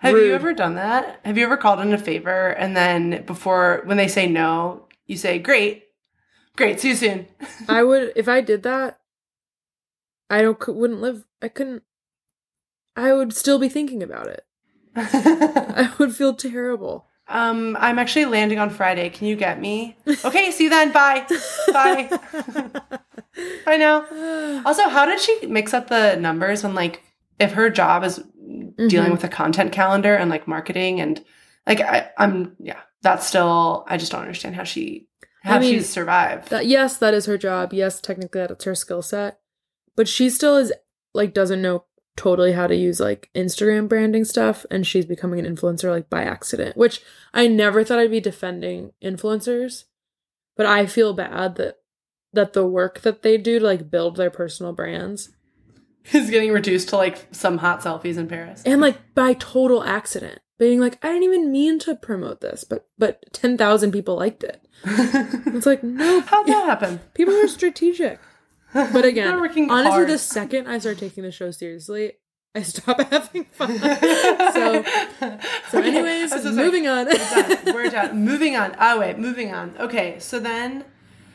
[0.03, 0.27] Have Rude.
[0.27, 1.21] you ever done that?
[1.25, 5.17] Have you ever called in a favor and then before when they say no, you
[5.17, 5.85] say, "Great,
[6.57, 7.27] great, see you soon."
[7.69, 8.99] I would if I did that.
[10.29, 11.25] I don't wouldn't live.
[11.41, 11.83] I couldn't.
[12.97, 14.45] I would still be thinking about it.
[14.97, 17.07] I would feel terrible.
[17.29, 19.09] um, I'm actually landing on Friday.
[19.09, 19.97] Can you get me?
[20.25, 20.93] Okay, see you then.
[20.93, 21.27] Bye,
[21.73, 22.19] bye,
[23.65, 24.05] bye now.
[24.67, 27.03] Also, how did she mix up the numbers when like
[27.39, 28.23] if her job is
[28.89, 29.13] dealing Mhm.
[29.13, 31.25] with a content calendar and like marketing and
[31.67, 35.09] like I, I'm yeah, that's still I just don't understand how she
[35.43, 36.51] how I mean, she's survived.
[36.51, 37.73] That yes, that is her job.
[37.73, 39.39] Yes, technically that's her skill set.
[39.97, 40.73] But she still is
[41.15, 41.85] like doesn't know
[42.17, 46.23] totally how to use like Instagram branding stuff and she's becoming an influencer like by
[46.23, 47.01] accident, which
[47.33, 49.85] I never thought I'd be defending influencers.
[50.57, 51.79] But I feel bad that
[52.35, 55.31] that the work that they do to like build their personal brands
[56.13, 58.63] is getting reduced to like some hot selfies in Paris.
[58.65, 62.87] and like by total accident being like i didn't even mean to promote this but
[62.99, 67.01] but 10,000 people liked it it's like no How'd that happen?
[67.15, 68.19] people are strategic
[68.75, 70.09] but again honestly hard.
[70.09, 72.13] the second i start taking the show seriously
[72.55, 74.85] i stop having fun so
[75.71, 77.75] so Okay, anyways moving on We're done.
[77.75, 78.25] We're done.
[78.25, 78.77] Moving on.
[78.79, 79.75] Oh wait, moving on.
[79.79, 80.85] Okay, so then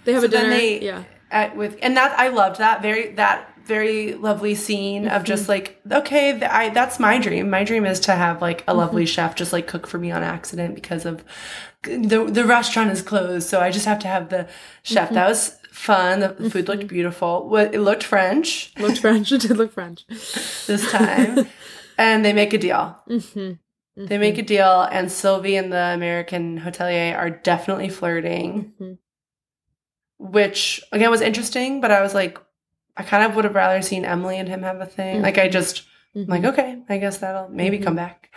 [0.06, 3.12] they have so a dinner they yeah at, with and that I loved that very
[3.14, 5.26] that very lovely scene of Mm-hmm.
[5.26, 7.50] just like okay th- I that's my dream.
[7.50, 9.08] My dream is to have like a lovely Mm-hmm.
[9.16, 11.24] chef just like cook for me on accident because of
[11.84, 14.48] the the restaurant is closed, so I just have to have the
[14.84, 15.06] chef.
[15.08, 15.16] Mm-hmm.
[15.16, 16.20] That was fun.
[16.22, 17.56] The food looked beautiful.
[17.58, 20.06] It looked French looked french it did look french
[20.66, 21.48] this time,
[21.98, 22.98] and they make a deal.
[23.08, 23.52] hmm
[23.96, 28.74] They make a deal, and Sylvie and the American hotelier are definitely flirting,
[30.18, 31.82] which again was interesting.
[31.82, 32.38] But I was like,
[32.98, 35.22] I kind of would have rather seen Emily and him have a thing.
[35.22, 35.84] Like I just
[36.16, 38.34] I'm like, okay, I guess that'll maybe come back.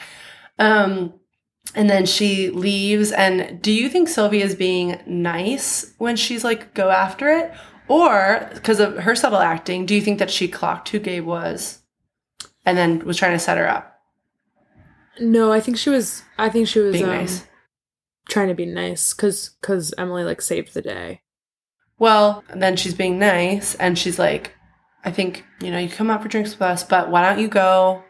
[0.59, 1.14] Um,
[1.75, 3.11] and then she leaves.
[3.12, 7.53] And do you think Sylvie is being nice when she's like, go after it,
[7.88, 11.81] or because of her subtle acting, do you think that she clocked who Gabe was,
[12.66, 13.87] and then was trying to set her up?
[15.18, 17.44] no i think she was i think she was Being um, nice.
[18.29, 21.20] trying to be nice because because emily like saved the day
[22.00, 24.54] Well, then she's being nice and she's like,
[25.04, 27.46] I think, you know, you come out for drinks with us, but why don't you
[27.48, 28.02] go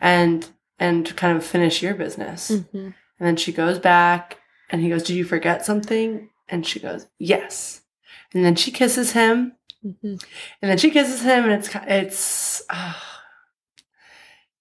[0.00, 2.48] and and kind of finish your business?
[2.48, 2.78] hmm
[3.18, 4.38] And then she goes back
[4.70, 6.30] and he goes, Did you forget something?
[6.48, 7.82] And she goes, Yes.
[8.32, 9.52] And then she kisses him.
[9.82, 10.14] hmm
[10.62, 13.20] And then she kisses him and it's it's ah,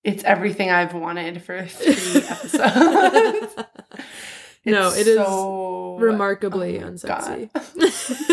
[0.04, 3.56] it's everything I've wanted for three episodes.
[4.66, 7.50] No, it is- so remarkably Oh, unsexy.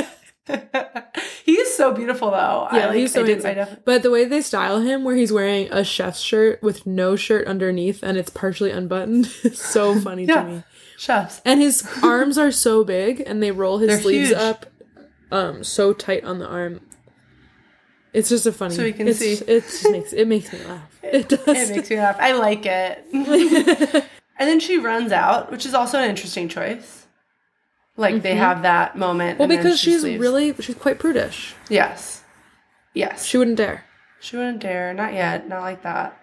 [1.45, 2.69] he is so beautiful though.
[2.73, 3.79] Yeah, I, like, he's so did- handsome.
[3.85, 7.47] But the way they style him, where he's wearing a chef's shirt with no shirt
[7.47, 10.43] underneath and it's partially unbuttoned, is so funny Yeah.
[10.43, 10.63] to me.
[10.99, 11.41] chefs.
[11.45, 14.39] And his arms are so big, and they roll his They're sleeves huge.
[14.39, 14.67] up,
[15.31, 16.81] um, so tight on the arm.
[18.15, 18.75] It's just a funny.
[18.75, 19.35] So you can it's, see.
[19.47, 20.99] It makes it makes me laugh.
[21.03, 21.47] It does.
[21.71, 22.17] It makes me laugh.
[22.19, 23.05] I like it.
[23.13, 26.98] and then she runs out, which is also an interesting choice.
[27.99, 29.39] Like they have that moment.
[29.39, 29.49] Mm-hmm.
[29.51, 30.21] well, because she she's leaves.
[30.21, 31.55] really she's quite prudish.
[31.69, 32.23] yes,
[32.95, 33.25] yes.
[33.27, 33.85] She wouldn't dare.
[34.21, 34.95] She wouldn't dare.
[34.95, 35.49] Not yet.
[35.49, 36.19] Not like that.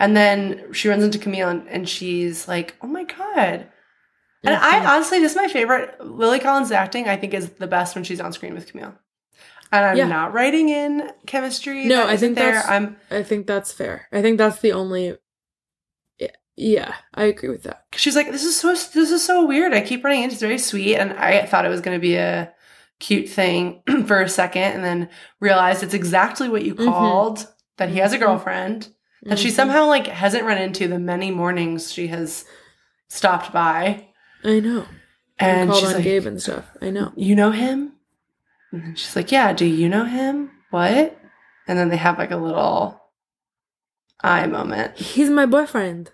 [0.00, 3.66] And then she runs into Camille and, and she's like, oh my God.
[4.44, 5.96] And I honestly, this is my favorite.
[6.00, 8.94] Lily Collins' acting, I think, is the best when she's on screen with Camille.
[9.72, 10.06] And I'm Yeah.
[10.08, 11.84] not writing in chemistry.
[11.86, 12.62] No, I think there.
[12.66, 14.06] I'm I think that's fair.
[14.12, 15.18] I think that's the only.
[16.60, 17.84] Yeah, I agree with that.
[17.94, 19.72] she's like, this is so this is so weird.
[19.72, 22.16] I keep running into it's very sweet, and I thought it was going to be
[22.16, 22.52] a
[22.98, 26.84] cute thing for a second, and then realized it's exactly what you Mhm.
[26.86, 28.20] called that he has a Mhm.
[28.22, 28.88] girlfriend
[29.22, 29.52] that she Mhm.
[29.52, 32.44] somehow like hasn't run into the many mornings she has
[33.08, 34.08] stopped by,
[34.44, 34.84] I know.
[35.38, 36.64] and And she's like, Gabe and stuff.
[36.82, 37.12] I know.
[37.14, 37.92] you know him?
[38.72, 39.52] And then she's like, yeah.
[39.52, 40.50] Do you know him?
[40.70, 41.16] What?
[41.68, 43.00] And then they have like a little
[44.22, 44.96] eye moment.
[44.98, 46.10] He's my boyfriend.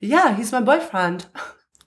[0.00, 1.26] Yeah, he's my boyfriend.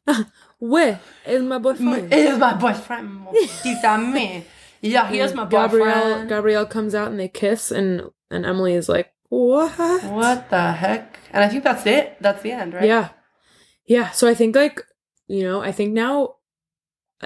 [0.60, 2.13] Where is my boyfriend?
[2.13, 3.28] He is my boyfriend.
[3.63, 4.45] Tita me.
[4.82, 5.72] Yeah, he is my boyfriend.
[5.72, 9.72] Gabriel Gabriel comes out and they kiss and and Emily is like, "What?"
[10.04, 11.19] what the heck?
[11.32, 12.17] And I think that's it.
[12.19, 12.86] That's the end, right?
[12.86, 13.10] Yeah.
[13.86, 14.84] Yeah, so I think like,
[15.28, 16.36] you know, I think now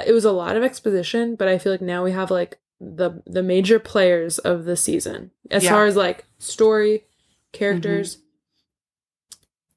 [0.06, 3.22] it was a lot of exposition, but I feel like now we have like the
[3.26, 5.72] the major players of the season as Yeah.
[5.72, 7.58] far as like story, mm-hmm.
[7.58, 8.18] characters.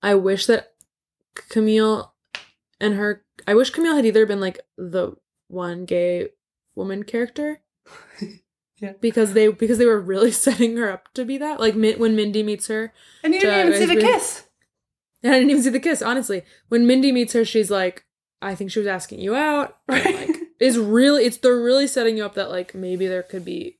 [0.02, 0.72] I wish that
[1.48, 2.12] Camille
[2.80, 5.12] and her I wish Camille had either been like the
[5.48, 6.28] one gay
[6.74, 7.60] woman character
[8.78, 8.92] Yeah.
[9.00, 12.42] because they because they were really setting her up to be that like when Mindy
[12.42, 12.92] meets her
[13.24, 14.44] And you didn't even see the really- kiss.
[15.22, 16.42] and I didn't even see the kiss, honestly.
[16.68, 18.04] When Mindy meets her, she's like,
[18.42, 19.78] I think she was asking you out.
[19.88, 20.04] Right.
[20.28, 23.75] like, is really it's they're really setting you up that like maybe there could be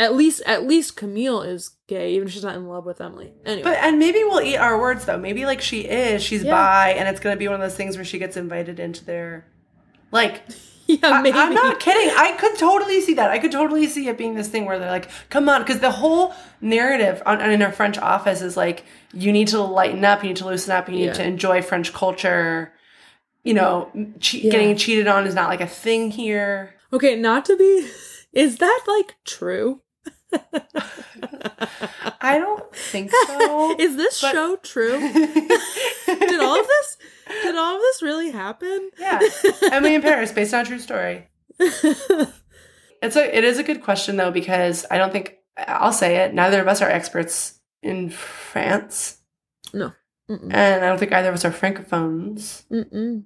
[0.00, 3.32] at least at least Camille is gay, even if she's not in love with Emily.
[3.44, 3.62] Anyway.
[3.62, 5.18] But and maybe we'll eat our words though.
[5.18, 6.52] Maybe like she is, she's Yeah.
[6.52, 9.46] bi, and it's gonna be one of those things where she gets invited into their
[10.10, 10.42] like
[10.86, 11.38] yeah, I, maybe.
[11.38, 12.12] am not kidding.
[12.16, 13.30] I could totally see that.
[13.30, 15.92] I could totally see it being this thing where they're like, "Come on," because the
[15.92, 20.30] whole narrative on, in a French office is like, you need to lighten up, you
[20.30, 21.12] need to loosen up, you need Yeah.
[21.12, 22.72] to enjoy French culture.
[23.44, 23.88] You know,
[24.20, 24.50] che- Yeah.
[24.50, 26.74] getting cheated on is not like a thing here.
[26.92, 27.88] Okay, not to be
[28.32, 29.82] is that like true?
[32.22, 33.76] I don't think so.
[33.78, 34.98] is this but- show true?
[36.06, 36.96] Did all of this
[37.44, 38.90] did all of this really happen?
[38.98, 39.20] yeah,
[39.70, 41.28] Emily in Paris, based on a true story.
[43.02, 46.34] It's a it is a good question though because I don't think I'll say it.
[46.34, 49.18] Neither of us are experts in France,
[49.72, 49.92] no.
[50.30, 50.52] Mm-mm.
[50.52, 52.64] and I don't think either of us are francophones.
[52.70, 53.24] Mm-mm.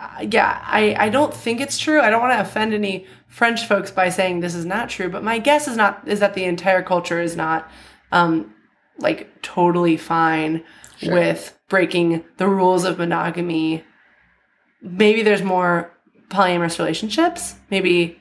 [0.00, 2.00] Uh, yeah, I I don't think it's true.
[2.00, 5.22] I don't want to offend any French folks by saying this is not true, but
[5.22, 7.70] my guess is not is that the entire culture is not
[8.12, 8.54] um
[8.98, 10.64] like totally fine
[10.98, 11.14] Sure.
[11.14, 13.84] with breaking the rules of monogamy.
[14.82, 15.92] Maybe there's more
[16.28, 17.54] polyamorous relationships.
[17.70, 18.20] Maybe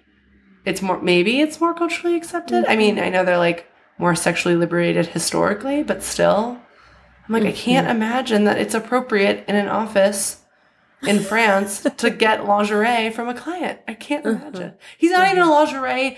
[0.66, 2.66] it's more maybe it's more culturally accepted.
[2.68, 3.66] I mean, I know they're like
[3.98, 6.60] more sexually liberated historically, but still
[7.28, 10.44] I'm like I can't imagine that it's appropriate in an office
[11.04, 13.80] in France to get lingerie from a client.
[13.88, 14.74] I can't imagine.
[14.98, 16.18] He's not even a lingerie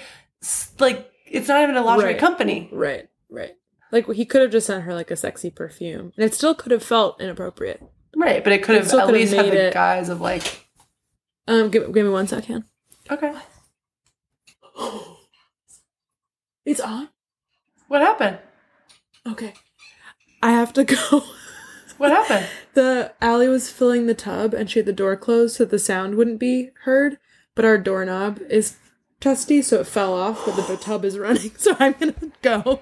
[0.80, 2.20] like it's not even a lingerie Right.
[2.20, 2.70] company.
[2.72, 3.56] Right, right.
[3.92, 6.72] Like he could have just sent her like a sexy perfume, and it still could
[6.72, 7.82] have felt inappropriate.
[8.16, 10.10] Right, but it could It have at could have least had made the it- guise
[10.10, 10.66] of like
[11.48, 12.64] Um, give, give me one second.
[13.10, 13.34] okay.
[16.66, 17.10] It's on.
[17.88, 18.38] What happened?
[19.28, 19.54] Okay,
[20.44, 21.24] I have to go.
[22.00, 22.48] What happened?
[22.74, 26.16] the Allie was filling the tub, and she had the door closed so the sound
[26.16, 27.18] wouldn't be heard.
[27.56, 28.78] But our doorknob is
[29.20, 30.46] trusty, so it fell off.
[30.46, 32.62] But the tub is running, so I'm gonna go.
[32.64, 32.80] be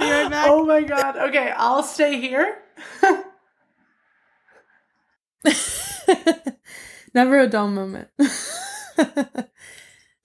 [0.00, 0.48] right back.
[0.48, 1.16] Oh my god.
[1.16, 2.58] Okay, I'll stay here.
[7.14, 8.08] Never a dull moment.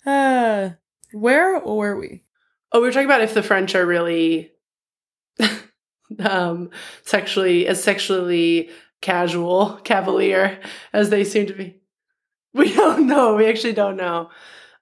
[0.05, 0.69] uh,
[1.13, 2.23] where were we?
[2.71, 4.51] Oh, we were talking about if the French are really
[6.20, 6.70] um
[7.03, 8.70] sexually as sexually
[9.01, 10.59] casual, cavalier
[10.93, 11.78] as they seem to be.
[12.53, 13.36] We don't know.
[13.36, 14.30] We actually don't know.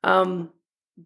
[0.04, 0.50] Um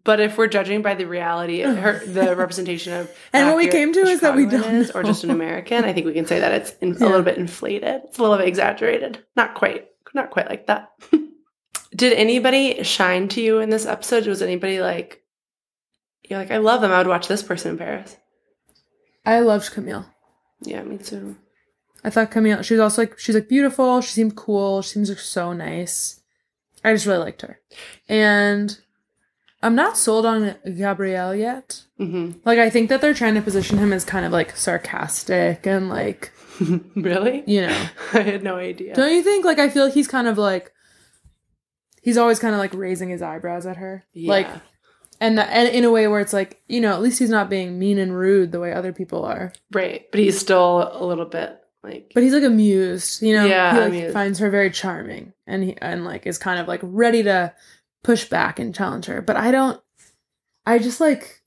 [0.02, 3.68] but if we're judging by the reality of her, the representation of And what we
[3.68, 5.30] came to is that we don't is, or just an.
[5.30, 7.06] American, I think we can say that it's in, Yeah.
[7.06, 8.02] a little bit inflated.
[8.06, 9.24] It's a little bit exaggerated.
[9.36, 10.90] Not quite not quite like that.
[11.94, 14.26] Did anybody shine to you in this episode?
[14.26, 15.22] Was anybody like,
[16.28, 16.90] you're like, I love them.
[16.90, 18.16] I would watch this person in Paris.
[19.24, 20.04] I loved Camille.
[20.64, 21.36] Yeah, me too.
[22.02, 22.62] I thought Camille.
[22.62, 24.00] She was also like she's like beautiful.
[24.00, 24.82] She seemed cool.
[24.82, 26.20] She seems like so nice.
[26.84, 27.60] I just really liked her,
[28.08, 28.78] and
[29.62, 31.82] I'm not sold on Gabriel yet.
[31.98, 32.40] Mm-hmm.
[32.44, 35.88] Like I think that they're trying to position him as kind of like sarcastic and
[35.88, 36.30] like
[36.94, 37.42] really?
[37.46, 37.86] you know.
[38.12, 38.94] I had no idea.
[38.94, 39.44] Don't you think?
[39.46, 40.72] Like I feel like he's kind of like
[42.02, 44.30] he's always kind of like raising his eyebrows at her, Yeah.
[44.30, 44.48] like
[45.20, 47.78] and and in a way where it's like you know at least he's not being
[47.78, 49.52] mean and rude the way other people are.
[49.72, 52.12] right, but he's still a little bit like.
[52.14, 53.44] But he's like amused, you know.
[53.44, 54.12] Yeah, he like, amused.
[54.12, 57.54] finds her very charming, and he and like is kind of like ready to
[58.02, 59.22] push back and challenge her.
[59.22, 59.80] But I don't.
[60.66, 61.42] I just like.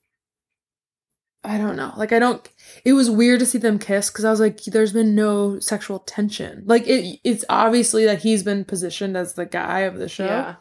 [1.43, 1.93] I don't know.
[1.97, 2.47] Like I don't.
[2.83, 5.99] It was weird to see them kiss because I was like, "There's been no sexual
[5.99, 7.19] tension." Like it.
[7.23, 10.55] It's obviously that he's been positioned as the guy of the show, yeah,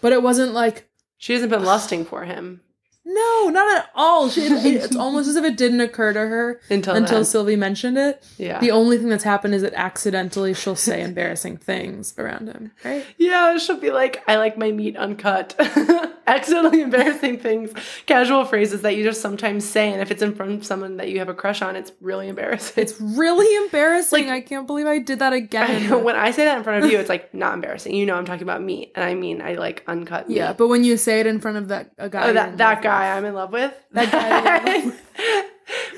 [0.00, 0.88] but it wasn't like.
[1.18, 2.60] She hasn't been lusting for him
[3.08, 4.28] No, not at all.
[4.28, 7.24] She, it- it's almost as if it didn't occur to her until until then.
[7.24, 8.24] Sylvie mentioned it.
[8.36, 12.72] yeah, The only thing that's happened is that accidentally she'll say embarrassing things around him,
[12.84, 13.04] right?
[13.16, 13.56] yeah.
[13.58, 15.54] She'll be like, "I like my meat uncut."
[16.28, 17.70] Accidentally embarrassing things,
[18.06, 21.08] casual phrases that you just sometimes say, and if it's in front of someone that
[21.08, 22.82] you have a crush on, it's really embarrassing.
[22.82, 24.26] It's really embarrassing.
[24.26, 25.88] Like- I can't believe I did that again.
[25.88, 27.94] know, when I say that in front of you, it's like not embarrassing.
[27.94, 30.36] You know, I'm talking about meat, and I mean, I like uncut meat.
[30.38, 32.74] yeah, but when you say it in front of that a guy, Oh, that that
[32.74, 33.74] love guy I'm in love with.
[33.92, 35.00] That guy you're in love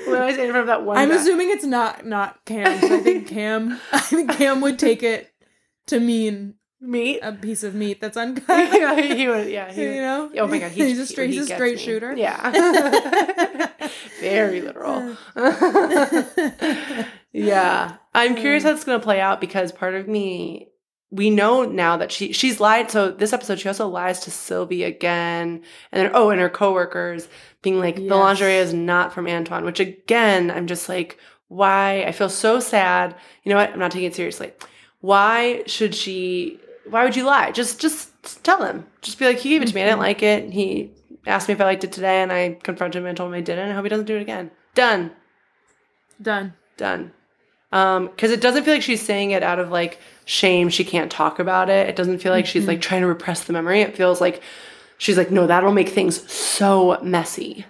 [0.07, 1.15] when I say in front of that one, I'm guy.
[1.15, 2.65] assuming it's not not Cam.
[2.67, 5.31] I think Cam, I think Cam would take it
[5.87, 7.19] to mean meat.
[7.21, 8.47] a piece of meat that's uncut.
[8.73, 9.49] yeah, he would.
[9.49, 10.31] Yeah, he you know?
[10.37, 11.83] Oh my god, he, he's a straight, he he's a straight me.
[11.83, 12.15] shooter.
[12.15, 13.69] Yeah,
[14.19, 15.15] very literal.
[17.31, 18.75] yeah, I'm curious how um.
[18.75, 20.69] it's going to play out because part of me,
[21.11, 22.91] we know now that she she's lied.
[22.91, 27.27] So this episode, she also lies to Sylvie again, and then oh, and her coworkers
[27.61, 29.65] being like, the lingerie is not from Antoine.
[29.65, 32.03] Which again, I'm just like, why?
[32.03, 33.15] I feel so sad.
[33.43, 33.71] You know what?
[33.71, 34.51] I'm not taking it seriously.
[35.01, 36.59] Why should she?
[36.87, 37.51] Why would you lie?
[37.51, 38.85] Just just tell him.
[39.01, 39.81] Just be like, he gave it to me.
[39.81, 40.01] I didn't mm-hmm.
[40.01, 40.51] like it.
[40.51, 40.91] He
[41.25, 43.41] asked me if I liked it today, and I confronted him and told him I
[43.41, 43.69] didn't.
[43.69, 44.51] I hope he doesn't do it again.
[44.75, 45.11] Done
[46.21, 46.53] Done.
[46.77, 47.13] done
[47.71, 51.11] um because it doesn't feel like she's saying it out of like shame she can't
[51.11, 51.89] talk about it.
[51.89, 53.81] It doesn't feel like she's like trying to repress the memory.
[53.81, 54.41] It feels like
[54.97, 57.65] she's like no that'll make things so messy.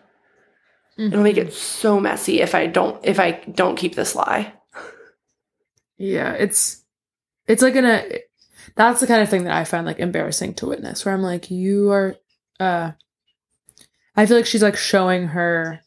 [0.98, 4.54] It'll make it so messy if i don't if i don't keep this lie.
[5.98, 6.84] Yeah, it's
[7.48, 8.04] it's like gonna
[8.76, 11.52] that's the kind of thing that I find like embarrassing to witness where I'm like,
[11.52, 12.16] you are
[12.60, 12.92] uh
[14.16, 15.82] I feel like she's like showing her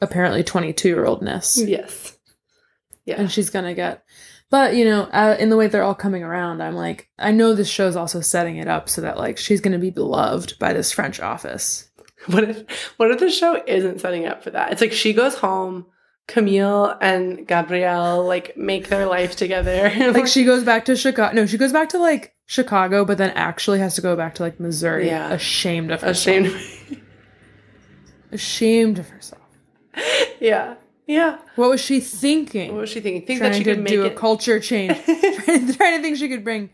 [0.00, 2.15] apparently 22 year oldness yes
[3.06, 3.14] yeah.
[3.18, 4.04] and she's gonna get
[4.50, 7.54] but you know uh, in the way they're all coming around i'm like i know
[7.54, 10.92] this show's also setting it up so that like she's gonna be beloved by this
[10.92, 11.88] french office.
[12.26, 14.72] What if what if the show isn't setting up for that?
[14.72, 15.86] It's like she goes home
[16.26, 19.92] camille and gabriel like make their life together.
[20.12, 23.30] Like she goes back to chicago no she goes back to like chicago but then
[23.30, 25.30] actually has to go back to like missouri Yeah.
[25.32, 26.46] ashamed of herself.
[26.46, 27.02] Ashamed
[28.32, 29.42] ashamed of herself.
[30.40, 30.74] Yeah
[31.06, 33.88] yeah what was she thinking what was she thinking think trying that she could make
[33.88, 36.68] do it a culture change trying, trying to think she could bring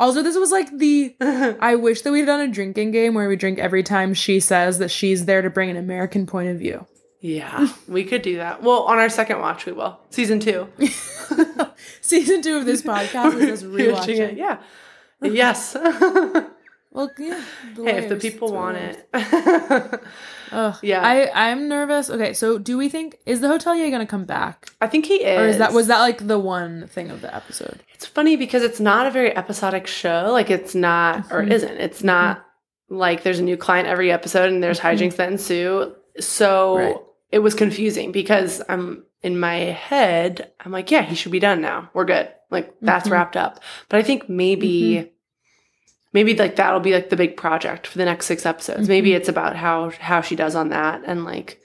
[0.00, 1.14] also this was like the
[1.60, 4.78] i wish that we'd done a drinking game where we drink every time she says
[4.78, 6.86] that she's there to bring an american point of view
[7.20, 8.62] Yeah, we could do that.
[8.62, 9.98] Well, on our second watch, we will.
[10.10, 10.68] Season two.
[12.02, 14.36] season two of this podcast is us Watching rewatching it.
[14.36, 14.58] Yeah.
[15.22, 15.74] Yes.
[16.92, 17.40] well yeah
[17.76, 19.08] hey, if the people want it.
[20.52, 20.76] Ugh.
[20.82, 21.02] Yeah.
[21.02, 24.86] i i'm nervous okay so do we think is the hotelier gonna come back I
[24.86, 25.38] think he is.
[25.40, 28.62] or is that was that like the one thing of the episode It's funny because
[28.62, 30.28] it's not a very episodic show.
[30.30, 31.76] Like it's not, or it isn't.
[31.80, 32.96] It's not mm-hmm.
[32.96, 35.02] like there's a new client every episode and there's mm-hmm.
[35.02, 35.94] hijinks that ensue.
[36.20, 36.96] So Right.
[37.30, 40.52] it was confusing because I'm in my head.
[40.60, 41.88] I'm like, yeah, he should be done now.
[41.94, 42.28] We're good.
[42.50, 43.12] Like that's Mhm.
[43.12, 43.60] wrapped up.
[43.88, 45.10] But I think maybe.
[46.14, 48.88] Maybe like that'll be like the big project for the next six episodes.
[48.88, 49.16] Maybe Mhm.
[49.16, 51.60] it's about how how she does on that and like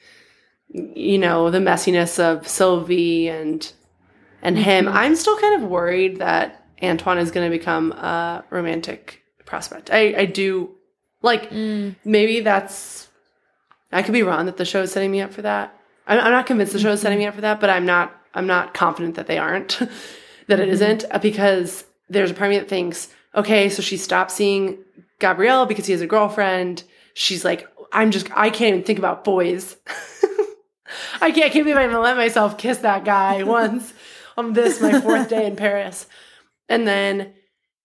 [0.73, 3.71] you know the messiness of Sylvie and
[4.41, 4.85] and him.
[4.87, 4.93] Mhm.
[4.93, 9.91] I'm still kind of worried that Antoine is going to become a romantic prospect.
[9.91, 10.71] I I do
[11.21, 11.95] like Mm.
[12.03, 13.07] maybe that's
[13.91, 15.75] I could be wrong that the show is setting me up for that.
[16.07, 18.15] I'm, I'm not convinced the show is setting me up for that, but I'm not
[18.33, 19.77] I'm not confident that they aren't
[20.47, 20.71] that it Mhm.
[20.71, 24.77] isn't uh, because there's a part of me that thinks okay, so she stopped seeing
[25.19, 26.83] Gabriel because he has a girlfriend.
[27.13, 29.75] She's like, I'm just I can't even think about boys.
[31.21, 33.93] I can't, I can't believe I even let myself kiss that guy once
[34.37, 36.07] on this my fourth day in Paris.
[36.67, 37.33] And then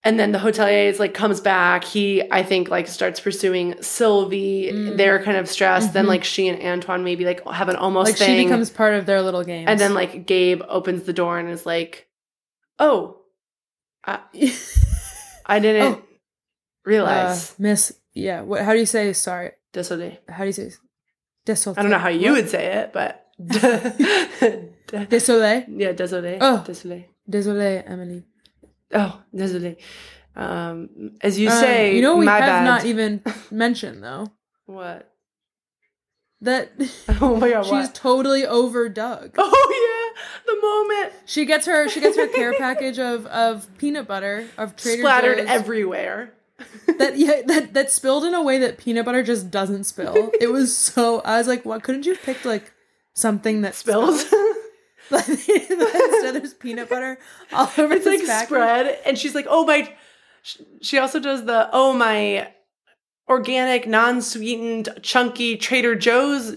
[0.06, 1.82] and then the hotelier is like comes back.
[1.84, 4.70] He, I think, like starts pursuing Sylvie.
[4.70, 4.96] Mm.
[4.98, 5.94] They're kind of stressed.
[5.94, 6.08] Then Mhm.
[6.08, 8.38] like she and Antoine maybe like have an almost like thing.
[8.38, 9.66] she becomes part of their little game.
[9.66, 12.06] and then like Gabe opens the door and is like,
[12.78, 13.22] "Oh,
[14.06, 14.18] I,
[15.46, 16.02] I didn't Oh.
[16.84, 17.92] realize." uh, Miss.
[18.14, 18.42] Yeah.
[18.42, 18.62] What?
[18.62, 19.52] How do you say sorry?
[19.72, 20.18] Désolé.
[20.28, 20.70] How do you say?
[21.46, 21.78] Désolé.
[21.78, 23.26] I don't know how you would say it, but
[25.10, 25.64] Désolé.
[25.68, 26.38] yeah, désolé.
[26.40, 26.62] Oh.
[26.66, 27.06] Désolé.
[27.28, 28.22] Désolé, Emily.
[28.94, 29.76] Oh, désolé.
[30.36, 30.88] Um,
[31.20, 32.64] as you Um, say, you know we have bad.
[32.64, 33.22] not even
[33.52, 34.26] mentioned though
[34.66, 35.08] what?
[36.40, 36.72] that
[37.20, 37.94] Oh my god, she's what?
[37.94, 39.34] totally over Doug.
[39.38, 40.03] Oh yeah,
[40.46, 44.76] the moment She gets her she gets her care package of of peanut butter of
[44.76, 46.32] Trader splattered Joe's everywhere.
[46.98, 50.30] that yeah that that spilled in a way that peanut butter just doesn't spill.
[50.40, 51.82] It was so I was like, what?
[51.82, 52.72] Couldn't you have picked like
[53.14, 54.24] something that spills.
[55.10, 57.18] Like, instead there's peanut butter
[57.52, 58.48] all over it's this like package.
[58.48, 59.92] spread, and she's like, "Oh my."
[60.80, 62.48] She also does the oh my
[63.28, 66.56] organic, non-sweetened, chunky Trader Joe's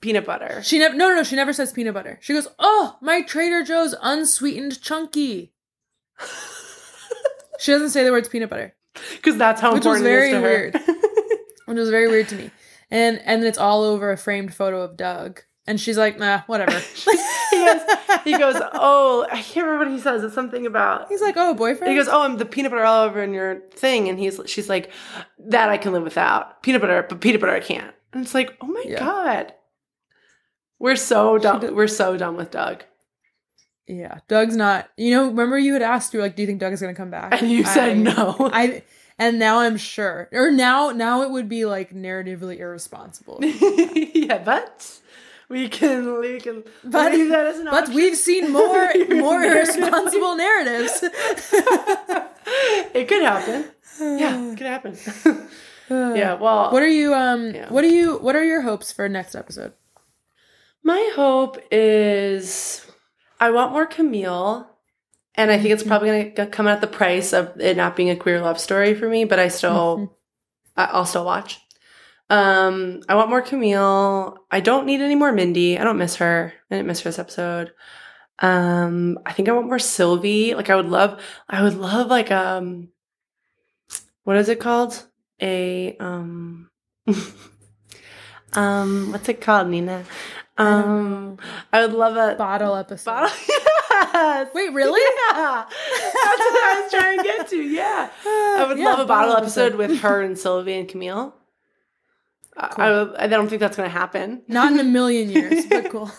[0.00, 0.62] peanut butter.
[0.62, 2.18] She never no no no she never says peanut butter.
[2.22, 5.52] She goes, "Oh, my Trader Joe's unsweetened chunky."
[7.58, 8.74] she doesn't say the words peanut butter,
[9.16, 10.74] Because that's how Which was important very it is to weird.
[10.74, 10.94] her.
[11.66, 12.50] which was very weird to me.
[12.90, 16.72] And and it's all over a framed photo of Doug, and she's like, "Nah, whatever."
[17.50, 17.80] he goes,
[18.24, 20.24] he goes, oh, I can't remember what he says.
[20.24, 21.08] It's something about.
[21.08, 23.60] He's like, "Oh, boyfriend." He goes, oh, I'm the peanut butter all over in your
[23.74, 24.90] thing, and he's, she's like,
[25.38, 27.94] that I can live without peanut butter, but peanut butter I can't.
[28.12, 28.98] And it's like, oh my Yeah.
[28.98, 29.52] god,
[30.80, 31.74] we're so done.
[31.76, 32.82] We're so done with Doug.
[33.86, 36.60] "Yeah, Doug's not." You know, remember you had asked, "You were like, do you think
[36.60, 38.36] Doug is gonna come back?" And you said I- no.
[38.52, 38.82] I
[39.18, 43.38] and now I'm sure, or now now it would be like narratively irresponsible.
[43.42, 44.98] yeah, but
[45.48, 47.94] we can we can But- leave that as an But option.
[47.96, 51.02] we've seen more more irresponsible narratives.
[52.94, 53.64] it could happen.
[54.00, 54.96] Yeah, it could happen.
[55.90, 56.34] yeah.
[56.34, 57.68] Well, What are you um Yeah.
[57.70, 59.72] what are you what are your hopes for next episode?
[60.82, 62.84] My hope is
[63.38, 64.66] I want more Camille.
[65.36, 68.10] And I think it's probably going to come at the price of it not being
[68.10, 70.18] a queer love story for me, but I still,
[70.76, 71.58] I- I'll still watch.
[72.28, 74.36] Um, I want more Camille.
[74.50, 75.78] I don't need any more Mindy.
[75.78, 76.52] I don't miss her.
[76.70, 77.72] I didn't miss her this episode.
[78.40, 80.54] Um, I think I want more Sylvie.
[80.54, 82.88] Like I would love, I would love like um,
[84.24, 85.04] what is it called?
[85.42, 86.70] A um,
[88.52, 90.04] um, what's it called, Nina?
[90.60, 91.38] Um,
[91.72, 93.10] I would love a Bottle episode.
[93.10, 93.30] bottle.
[94.12, 94.48] Yes.
[94.54, 95.00] Wait, really?
[95.30, 95.64] Yeah.
[95.94, 97.56] That's what I was trying to get to.
[97.56, 98.10] Yeah.
[98.24, 101.34] I would Yeah, love a bottle episode with her and Sylvie and Camille.
[102.56, 102.84] I- Cool.
[103.18, 104.42] I, I don't think that's going to happen.
[104.48, 106.10] Not in a million years, but cool.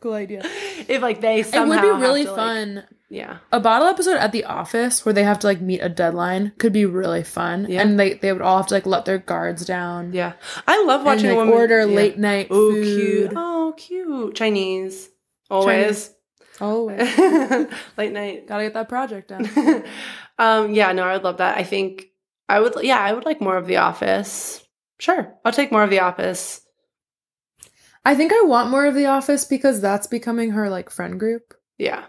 [0.00, 0.42] cool idea.
[0.88, 2.84] If like they somehow, It would be really to, like- fun.
[3.10, 3.38] Yeah.
[3.52, 6.72] a bottle episode at the office where they have to like meet a deadline could
[6.72, 7.66] be really fun.
[7.68, 7.82] Yeah.
[7.82, 10.12] And they they would all have to like let their guards down.
[10.14, 10.32] Yeah.
[10.66, 11.84] I love And watching like a woman order yeah.
[11.96, 12.84] late night Oh, food.
[12.84, 13.32] cute.
[13.36, 14.34] Oh, cute.
[14.36, 15.10] Chinese.
[15.50, 16.14] Always.
[16.60, 17.00] always
[17.98, 18.46] late night.
[18.48, 19.84] gotta get that project done.
[20.38, 21.58] um, yeah, no, I would love that.
[21.58, 22.06] I think
[22.48, 24.62] I would, yeah, I would like more of The Office.
[24.98, 26.60] Sure, I'll take more of The Office.
[28.04, 31.54] I think I want more of The Office because that's becoming her like friend group,
[31.78, 32.04] Yeah,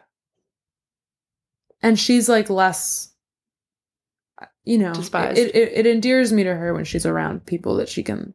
[1.82, 3.10] and she's like less.
[4.64, 5.38] You know, Despised.
[5.38, 8.34] It, it it endears me to her when she's around people that she can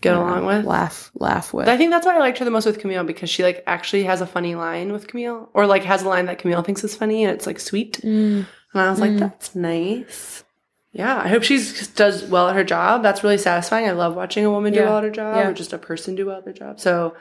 [0.00, 0.64] get along know, with.
[0.66, 1.68] laugh laugh with.
[1.68, 4.04] I think that's why I liked her the most with Camille because she like actually
[4.04, 6.94] has a funny line with Camille, or like has a line that Camille thinks is
[6.96, 8.00] funny and it's like sweet.
[8.02, 8.46] Mm.
[8.72, 9.18] And I was like, Mm.
[9.20, 10.44] that's nice.
[10.92, 11.62] Yeah, I hope she
[11.94, 13.02] does well at her job.
[13.02, 13.88] That's really satisfying.
[13.88, 14.86] I love watching a woman do Yeah.
[14.86, 15.48] well at her job Yeah.
[15.48, 16.80] or just a person do well at their job.
[16.80, 17.14] So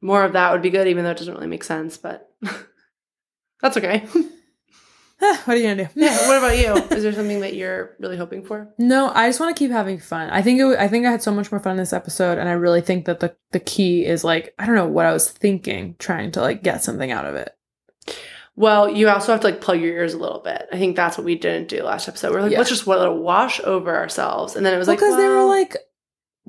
[0.00, 2.30] more of that would be good, even though it doesn't really make sense, but
[3.64, 4.06] that's okay.
[5.18, 5.88] what are you gonna do?
[5.94, 6.28] yeah.
[6.28, 6.74] What about you?
[6.96, 8.68] Is there something that you're really hoping for?
[8.78, 10.28] No, I just want to keep having fun.
[10.30, 12.48] I think it, I think I had so much more fun in this episode, and
[12.48, 15.30] I really think that the the key is like I don't know what I was
[15.30, 17.56] thinking, trying to like get something out of it.
[18.56, 20.66] Well, you also have to like plug your ears a little bit.
[20.70, 22.32] I think that's what we didn't do last episode.
[22.32, 22.58] We're like, Yeah.
[22.58, 24.54] let's just let it wash over ourselves.
[24.54, 25.76] And then it was like, because they were like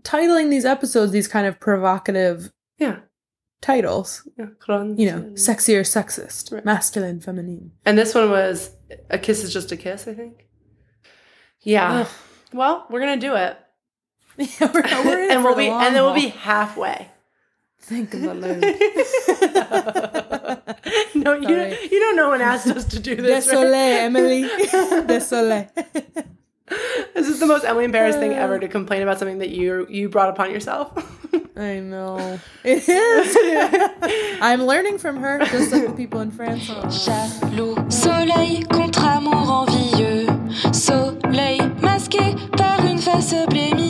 [0.01, 2.97] titling these episodes these kind of provocative yeah,
[3.61, 4.27] titles.
[4.37, 6.65] yeah, You know, sexy or sexist, Right.
[6.65, 7.71] masculine, feminine.
[7.85, 8.71] And this one was
[9.09, 10.07] a kiss is just a kiss.
[10.07, 10.45] I think.
[11.61, 12.01] Yeah.
[12.01, 12.07] Ugh.
[12.53, 13.57] Well, we're gonna do it,
[14.37, 17.09] Yeah, we're, we're and we'll be, and then we'll be halfway.
[17.79, 18.61] Think of the load.
[21.15, 21.77] no, you Sorry.
[21.91, 23.47] you don't know when asked us to do this.
[23.47, 24.03] Désolé, right?
[24.05, 24.43] Emily.
[25.07, 25.69] Désolé.
[27.13, 29.87] This is the most Emily in Paris thing ever to complain about something that you
[29.89, 30.91] you brought upon yourself.
[31.55, 32.39] I know.
[32.63, 34.37] It is.
[34.41, 36.67] I'm learning from her, just like the people in France.
[36.67, 40.27] Jaloux, soleil contre amour envieux.
[40.73, 43.84] Soleil masqué par une face blêmie.